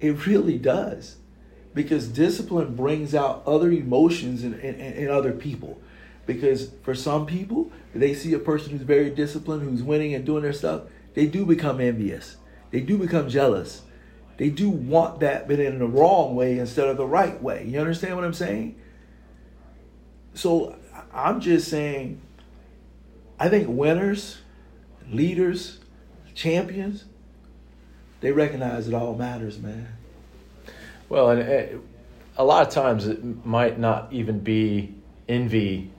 It 0.00 0.26
really 0.26 0.58
does. 0.58 1.16
Because 1.74 2.08
discipline 2.08 2.74
brings 2.74 3.14
out 3.14 3.42
other 3.46 3.70
emotions 3.70 4.44
in, 4.44 4.54
in, 4.54 4.74
in 4.76 5.10
other 5.10 5.32
people. 5.32 5.80
Because 6.24 6.70
for 6.82 6.94
some 6.94 7.26
people, 7.26 7.70
they 7.94 8.14
see 8.14 8.32
a 8.32 8.38
person 8.38 8.70
who's 8.70 8.82
very 8.82 9.10
disciplined, 9.10 9.62
who's 9.62 9.82
winning 9.82 10.14
and 10.14 10.24
doing 10.24 10.42
their 10.42 10.52
stuff, 10.52 10.82
they 11.14 11.26
do 11.26 11.44
become 11.44 11.80
envious. 11.80 12.36
They 12.70 12.80
do 12.80 12.96
become 12.96 13.28
jealous. 13.28 13.82
They 14.36 14.50
do 14.50 14.68
want 14.68 15.20
that, 15.20 15.46
but 15.46 15.60
in 15.60 15.78
the 15.78 15.86
wrong 15.86 16.34
way 16.34 16.58
instead 16.58 16.88
of 16.88 16.96
the 16.96 17.06
right 17.06 17.40
way. 17.40 17.66
You 17.66 17.78
understand 17.80 18.16
what 18.16 18.24
I'm 18.24 18.32
saying? 18.32 18.80
So 20.34 20.76
I'm 21.12 21.40
just 21.40 21.68
saying, 21.68 22.20
I 23.38 23.48
think 23.48 23.68
winners, 23.68 24.38
leaders, 25.08 25.78
champions, 26.34 27.04
they 28.20 28.32
recognize 28.32 28.88
it 28.88 28.94
all 28.94 29.14
matters, 29.14 29.58
man. 29.58 29.93
Well, 31.08 31.30
and 31.30 31.42
uh, 31.42 31.78
a 32.36 32.44
lot 32.44 32.66
of 32.66 32.72
times 32.72 33.06
it 33.06 33.44
might 33.44 33.78
not 33.78 34.12
even 34.12 34.40
be 34.40 34.94
envy 35.28 35.90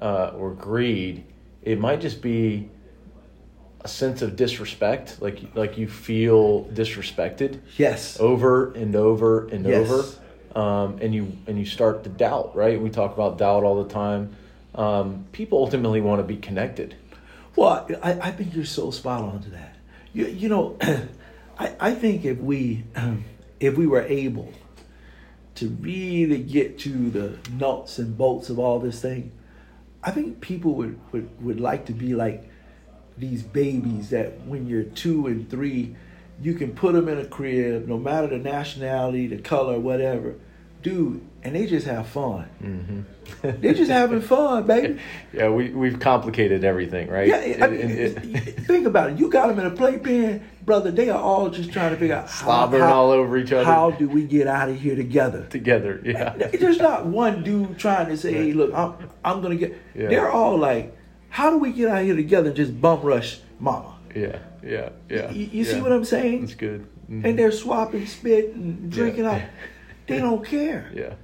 uh, 0.00 0.32
or 0.36 0.50
greed. 0.52 1.24
It 1.62 1.78
might 1.78 2.00
just 2.00 2.22
be 2.22 2.68
a 3.80 3.88
sense 3.88 4.22
of 4.22 4.36
disrespect, 4.36 5.20
like 5.20 5.40
like 5.54 5.76
you 5.76 5.88
feel 5.88 6.64
disrespected 6.66 7.60
Yes. 7.76 8.18
over 8.20 8.72
and 8.74 8.94
over 8.94 9.48
and 9.48 9.66
Yes. 9.66 9.90
over, 10.54 10.60
um, 10.60 10.98
and 11.00 11.14
you 11.14 11.32
and 11.46 11.58
you 11.58 11.66
start 11.66 12.04
to 12.04 12.10
doubt. 12.10 12.54
Right? 12.54 12.80
We 12.80 12.90
talk 12.90 13.12
about 13.12 13.38
doubt 13.38 13.64
all 13.64 13.82
the 13.82 13.92
time. 13.92 14.36
Um, 14.74 15.26
people 15.32 15.58
ultimately 15.58 16.00
want 16.00 16.20
to 16.20 16.24
be 16.26 16.36
connected. 16.36 16.94
Well, 17.56 17.86
I, 18.02 18.12
I 18.12 18.30
think 18.30 18.54
you're 18.54 18.64
so 18.64 18.90
spot 18.90 19.22
on 19.22 19.42
to 19.42 19.50
that. 19.50 19.76
You, 20.14 20.26
you 20.26 20.48
know, 20.48 20.76
I, 21.58 21.72
I 21.78 21.94
think 21.94 22.24
if 22.24 22.38
we 22.38 22.84
if 23.62 23.76
we 23.78 23.86
were 23.86 24.02
able 24.02 24.52
to 25.54 25.68
really 25.68 26.42
get 26.42 26.78
to 26.80 27.10
the 27.10 27.38
nuts 27.52 27.98
and 27.98 28.18
bolts 28.18 28.50
of 28.50 28.58
all 28.58 28.80
this 28.80 29.00
thing, 29.00 29.30
I 30.02 30.10
think 30.10 30.40
people 30.40 30.74
would, 30.74 30.98
would, 31.12 31.44
would 31.44 31.60
like 31.60 31.86
to 31.86 31.92
be 31.92 32.14
like 32.14 32.50
these 33.16 33.42
babies 33.42 34.10
that 34.10 34.40
when 34.46 34.66
you're 34.66 34.82
two 34.82 35.28
and 35.28 35.48
three, 35.48 35.94
you 36.40 36.54
can 36.54 36.72
put 36.72 36.94
them 36.94 37.08
in 37.08 37.18
a 37.18 37.24
crib, 37.24 37.86
no 37.86 37.98
matter 37.98 38.26
the 38.26 38.38
nationality, 38.38 39.28
the 39.28 39.38
color, 39.38 39.78
whatever. 39.78 40.34
Dude, 40.82 41.20
and 41.44 41.54
they 41.54 41.66
just 41.66 41.86
have 41.86 42.08
fun. 42.08 42.48
Mm-hmm. 42.62 43.60
They're 43.60 43.74
just 43.74 43.90
having 43.90 44.20
fun, 44.34 44.66
baby. 44.66 44.98
Yeah, 45.32 45.48
we 45.48 45.70
we've 45.70 46.00
complicated 46.00 46.64
everything, 46.64 47.08
right? 47.08 47.28
Yeah, 47.28 47.64
I 47.64 47.68
mean, 47.68 47.80
And- 47.82 48.16
and- 48.36 48.66
think 48.66 48.86
about 48.86 49.10
it. 49.10 49.18
You 49.18 49.30
got 49.30 49.46
them 49.48 49.60
in 49.60 49.66
a 49.66 49.70
playpen, 49.70 50.42
brother. 50.64 50.90
They 50.90 51.08
are 51.08 51.20
all 51.20 51.50
just 51.50 51.72
trying 51.72 51.90
to 51.92 51.96
figure 51.96 52.16
out 52.16 52.28
how, 52.28 52.44
Slobbering 52.44 52.82
how- 52.82 52.92
all 52.94 53.10
over 53.12 53.36
each 53.38 53.52
other. 53.52 53.64
How 53.64 53.92
do 53.92 54.08
we 54.08 54.24
get 54.24 54.46
out 54.48 54.68
of 54.70 54.80
here 54.80 54.96
together? 54.96 55.46
together. 55.50 56.00
Yeah. 56.04 56.30
There's 56.60 56.78
not 56.78 57.06
one 57.06 57.44
dude 57.44 57.78
trying 57.78 58.08
to 58.08 58.16
say, 58.16 58.32
"Hey, 58.32 58.52
look, 58.52 58.72
I'm 58.74 58.94
I'm 59.24 59.40
gonna 59.40 59.56
get." 59.56 59.78
Yeah. 59.94 60.08
They're 60.08 60.30
all 60.30 60.58
like, 60.58 60.96
"How 61.28 61.50
do 61.50 61.58
we 61.58 61.72
get 61.72 61.88
out 61.90 62.00
of 62.00 62.06
here 62.06 62.16
together 62.16 62.48
and 62.48 62.56
just 62.56 62.80
bum 62.80 63.02
rush 63.02 63.38
mama?" 63.60 63.94
Yeah, 64.16 64.40
yeah, 64.64 64.90
yeah. 65.08 65.30
You, 65.30 65.46
you 65.52 65.64
see 65.64 65.80
what 65.80 65.92
I'm 65.92 66.04
saying? 66.04 66.40
That's 66.42 66.54
good. 66.56 66.86
Mhm. 67.10 67.24
And 67.24 67.38
they're 67.38 67.52
swapping 67.52 68.06
spit 68.06 68.54
and 68.54 68.90
drinking 68.90 69.24
Yeah. 69.24 69.30
out. 69.32 69.42
They 70.06 70.18
don't 70.18 70.44
care. 70.44 70.90
yeah, 70.94 71.14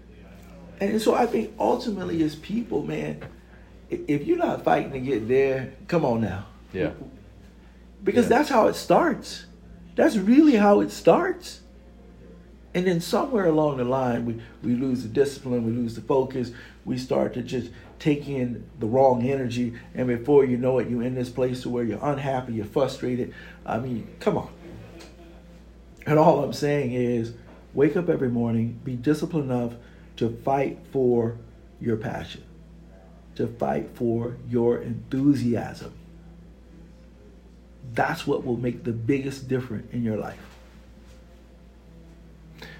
And 0.80 1.00
so 1.00 1.14
I 1.14 1.26
think 1.26 1.52
ultimately, 1.58 2.22
as 2.22 2.34
people, 2.36 2.82
man, 2.82 3.20
if 3.90 4.26
you're 4.26 4.38
not 4.38 4.64
fighting 4.64 4.92
to 4.92 5.00
get 5.00 5.28
there, 5.28 5.72
come 5.88 6.04
on 6.04 6.20
now. 6.20 6.46
yeah, 6.72 6.90
Because 8.04 8.24
Yeah. 8.26 8.38
that's 8.38 8.48
how 8.48 8.68
it 8.68 8.74
starts. 8.76 9.46
That's 9.96 10.16
really 10.16 10.54
how 10.56 10.80
it 10.80 10.90
starts. 10.90 11.60
And 12.74 12.86
then 12.86 13.00
somewhere 13.00 13.46
along 13.46 13.78
the 13.78 13.84
line, 13.84 14.24
we, 14.26 14.40
we 14.62 14.76
lose 14.76 15.02
the 15.02 15.08
discipline, 15.08 15.64
we 15.64 15.72
lose 15.72 15.94
the 15.96 16.02
focus, 16.02 16.52
we 16.84 16.96
start 16.98 17.34
to 17.34 17.42
just 17.42 17.70
take 17.98 18.28
in 18.28 18.64
the 18.78 18.86
wrong 18.86 19.28
energy, 19.28 19.74
and 19.94 20.06
before 20.06 20.44
you 20.44 20.56
know 20.56 20.78
it, 20.78 20.88
you're 20.88 21.02
in 21.02 21.16
this 21.16 21.28
place 21.30 21.66
where 21.66 21.82
you're 21.82 21.98
unhappy, 22.00 22.52
you're 22.52 22.64
frustrated. 22.64 23.34
I 23.66 23.78
mean, 23.80 24.06
come 24.20 24.36
on. 24.38 24.50
And 26.06 26.18
all 26.18 26.44
I'm 26.44 26.52
saying 26.52 26.92
is, 26.92 27.32
wake 27.78 27.96
up 27.96 28.08
every 28.08 28.28
morning, 28.28 28.80
be 28.82 28.96
disciplined 28.96 29.48
enough 29.52 29.72
to 30.16 30.28
fight 30.44 30.76
for 30.90 31.38
your 31.80 31.96
passion, 31.96 32.42
to 33.36 33.46
fight 33.46 33.88
for 33.94 34.36
your 34.48 34.78
enthusiasm. 34.78 35.92
That's 37.94 38.26
what 38.26 38.44
will 38.44 38.56
make 38.56 38.82
the 38.82 38.90
biggest 38.90 39.46
difference 39.46 39.92
in 39.92 40.02
your 40.02 40.16
life. 40.16 40.40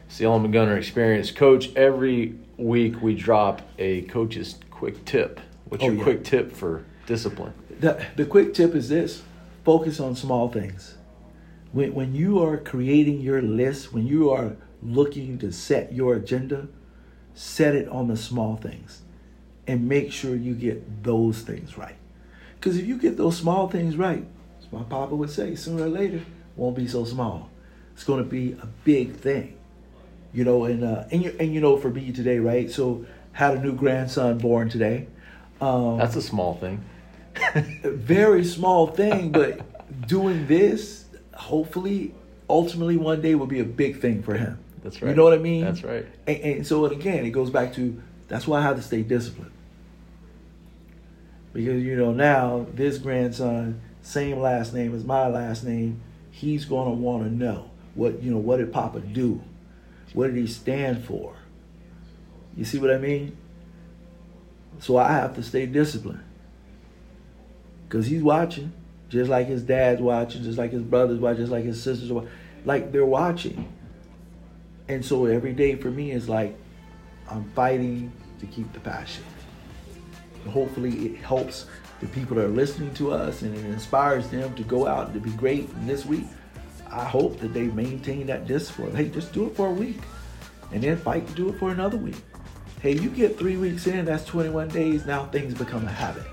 It's 0.09 0.19
the 0.19 0.25
Element 0.25 0.53
Gunner 0.53 0.77
experience. 0.77 1.31
Coach, 1.31 1.71
every 1.77 2.35
week 2.57 3.01
we 3.01 3.15
drop 3.15 3.63
a 3.79 4.03
coach's 4.03 4.57
quick 4.69 5.05
tip. 5.05 5.39
What's 5.69 5.85
Oh, 5.85 5.87
your 5.87 5.95
yeah. 5.95 6.03
quick 6.03 6.25
tip 6.25 6.51
for 6.53 6.85
discipline? 7.07 7.53
The, 7.79 8.05
the 8.17 8.25
quick 8.25 8.53
tip 8.53 8.75
is 8.75 8.89
this 8.89 9.23
focus 9.65 10.01
on 10.01 10.17
small 10.17 10.49
things. 10.49 10.97
When, 11.71 11.95
when 11.95 12.17
you 12.17 12.43
are 12.43 12.57
creating 12.57 13.21
your 13.21 13.41
list, 13.41 13.93
when 13.93 14.05
you 14.05 14.31
are 14.31 14.57
looking 14.83 15.39
to 15.39 15.53
set 15.53 15.93
your 15.93 16.15
agenda, 16.15 16.69
set 17.35 17.75
it 17.75 17.89
on 17.89 18.09
the 18.09 18.17
small 18.17 18.57
things 18.57 19.03
and 19.67 19.89
make 19.89 20.11
sure 20.11 20.35
you 20.35 20.55
get 20.55 21.05
those 21.05 21.43
things 21.43 21.77
right. 21.77 21.97
Because 22.55 22.77
if 22.77 22.87
you 22.87 22.99
get 22.99 23.17
those 23.17 23.37
small 23.37 23.69
things 23.69 23.97
right, 23.97 24.25
as 24.59 24.73
my 24.73 24.83
papa 24.83 25.15
would 25.15 25.31
say, 25.31 25.55
sooner 25.55 25.85
or 25.85 25.89
later, 25.89 26.23
won't 26.57 26.77
be 26.77 26.89
so 26.89 27.05
small. 27.05 27.51
It's 27.95 28.05
going 28.05 28.23
to 28.23 28.29
be 28.29 28.53
a 28.53 28.67
big 28.85 29.15
thing. 29.15 29.57
You 30.33 30.45
know, 30.45 30.65
and 30.65 30.85
uh, 30.85 31.05
and 31.11 31.23
you 31.23 31.35
and 31.41 31.55
you 31.55 31.61
know, 31.61 31.79
for 31.79 31.89
me 31.89 32.13
today, 32.13 32.39
right? 32.39 32.71
So 32.71 33.07
had 33.33 33.55
a 33.55 33.61
new 33.61 33.73
grandson 33.73 34.39
born 34.39 34.69
today. 34.69 35.07
Um, 35.61 35.99
That's 35.99 36.17
a 36.17 36.23
small 36.23 36.55
thing. 36.57 36.85
very 37.83 38.45
small 38.45 38.89
thing, 38.89 39.33
but 39.33 40.07
doing 40.07 40.47
this, 40.47 41.07
hopefully, 41.35 42.15
ultimately 42.49 42.97
one 42.97 43.21
day 43.21 43.35
will 43.37 43.47
be 43.47 43.61
a 43.61 43.65
big 43.65 44.01
thing 44.01 44.23
for 44.23 44.35
him. 44.35 44.59
That's 44.89 45.03
right. 45.03 45.11
You 45.11 45.17
know 45.17 45.25
what 45.25 45.35
I 45.35 45.39
mean? 45.39 45.65
That's 45.65 45.85
right. 45.85 46.07
And, 46.27 46.37
and 46.39 46.67
so 46.67 46.87
again, 46.87 47.27
it 47.27 47.31
goes 47.31 47.51
back 47.51 47.75
to 47.75 48.01
that's 48.29 48.47
why 48.47 48.59
I 48.59 48.63
have 48.63 48.77
to 48.77 48.83
stay 48.83 49.03
disciplined. 49.03 49.53
Because 51.53 51.83
you 51.83 51.95
know 51.97 52.13
now 52.13 52.67
this 52.73 52.97
grandson, 52.97 53.81
same 54.01 54.39
last 54.41 54.73
name 54.73 54.95
as 54.95 55.05
my 55.05 55.27
last 55.27 55.65
name, 55.65 56.01
he's 56.31 56.65
gonna 56.65 56.91
want 56.91 57.25
to 57.25 57.31
know 57.31 57.71
what 57.95 58.23
you 58.23 58.31
know. 58.31 58.39
What 58.39 58.59
did 58.59 58.73
Papa 58.73 59.01
do? 59.01 59.43
What 60.15 60.29
did 60.29 60.37
he 60.37 60.47
stand 60.47 61.05
for? 61.05 61.35
You 62.57 62.65
see 62.65 62.79
what 62.79 62.91
I 62.91 62.99
mean? 62.99 63.37
So 64.79 64.97
I 64.97 65.13
have 65.13 65.35
to 65.35 65.43
stay 65.43 65.67
disciplined 65.67 66.23
because 67.87 68.07
he's 68.07 68.23
watching, 68.23 68.73
just 69.11 69.29
like 69.29 69.49
his 69.49 69.63
dad's 69.63 70.01
watching, 70.01 70.45
just 70.45 70.57
like 70.57 70.71
his 70.71 70.83
brothers 70.83 71.19
watching, 71.19 71.43
just 71.43 71.53
like 71.53 71.65
his 71.65 71.83
sisters 71.83 72.11
watching. 72.11 72.31
Like 72.65 72.91
they're 72.91 73.05
watching. 73.05 73.71
And 74.89 75.05
so 75.05 75.27
every 75.27 75.53
day 75.53 75.75
for 75.75 75.91
me 75.91 76.13
is 76.13 76.29
like 76.29 76.57
I'm 77.31 77.45
fighting 77.51 78.13
to 78.41 78.47
keep 78.47 78.73
the 78.73 78.81
passion. 78.81 79.25
Hopefully 80.49 81.07
it 81.07 81.17
helps 81.17 81.67
the 82.01 82.07
people 82.07 82.37
that 82.37 82.45
are 82.45 82.49
listening 82.49 82.95
to 82.95 83.13
us 83.13 83.43
and 83.43 83.55
it 83.55 83.65
inspires 83.67 84.29
them 84.31 84.55
to 84.55 84.63
go 84.63 84.87
out 84.87 85.07
and 85.07 85.15
to 85.15 85.21
be 85.21 85.31
great. 85.37 85.69
And 85.69 85.89
this 85.89 86.07
week, 86.07 86.25
I 86.91 87.05
hope 87.05 87.39
that 87.41 87.53
they 87.53 87.65
maintain 87.65 88.27
that 88.29 88.47
discipline. 88.47 88.95
Hey, 88.95 89.09
just 89.09 89.33
do 89.33 89.47
it 89.47 89.57
for 89.57 89.69
a 89.69 89.73
week 89.73 89.99
and 90.73 90.83
then 90.83 90.97
fight 90.97 91.27
to 91.27 91.35
do 91.35 91.49
it 91.51 91.59
for 91.59 91.71
another 91.71 91.99
week. 91.99 92.17
Hey, 92.81 92.93
you 92.93 93.11
get 93.11 93.37
three 93.37 93.57
weeks 93.57 93.87
in, 93.89 94.05
that's 94.05 94.25
21 94.25 94.69
days. 94.69 95.05
Now 95.05 95.27
things 95.27 95.53
become 95.53 95.85
a 95.85 95.91
habit. 95.91 96.25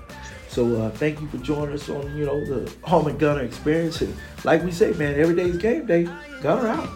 So 0.48 0.80
uh, 0.80 0.90
thank 0.90 1.20
you 1.20 1.26
for 1.26 1.38
joining 1.38 1.74
us 1.74 1.88
on, 1.90 2.16
you 2.16 2.24
know, 2.24 2.42
the 2.44 2.72
Home 2.82 3.08
and 3.08 3.18
Gunner 3.18 3.42
experience. 3.42 4.00
And 4.00 4.16
like 4.44 4.62
we 4.62 4.70
say, 4.70 4.92
man, 4.92 5.18
every 5.20 5.34
day's 5.34 5.58
game 5.58 5.84
day. 5.84 6.08
Gunner 6.40 6.68
out. 6.68 6.88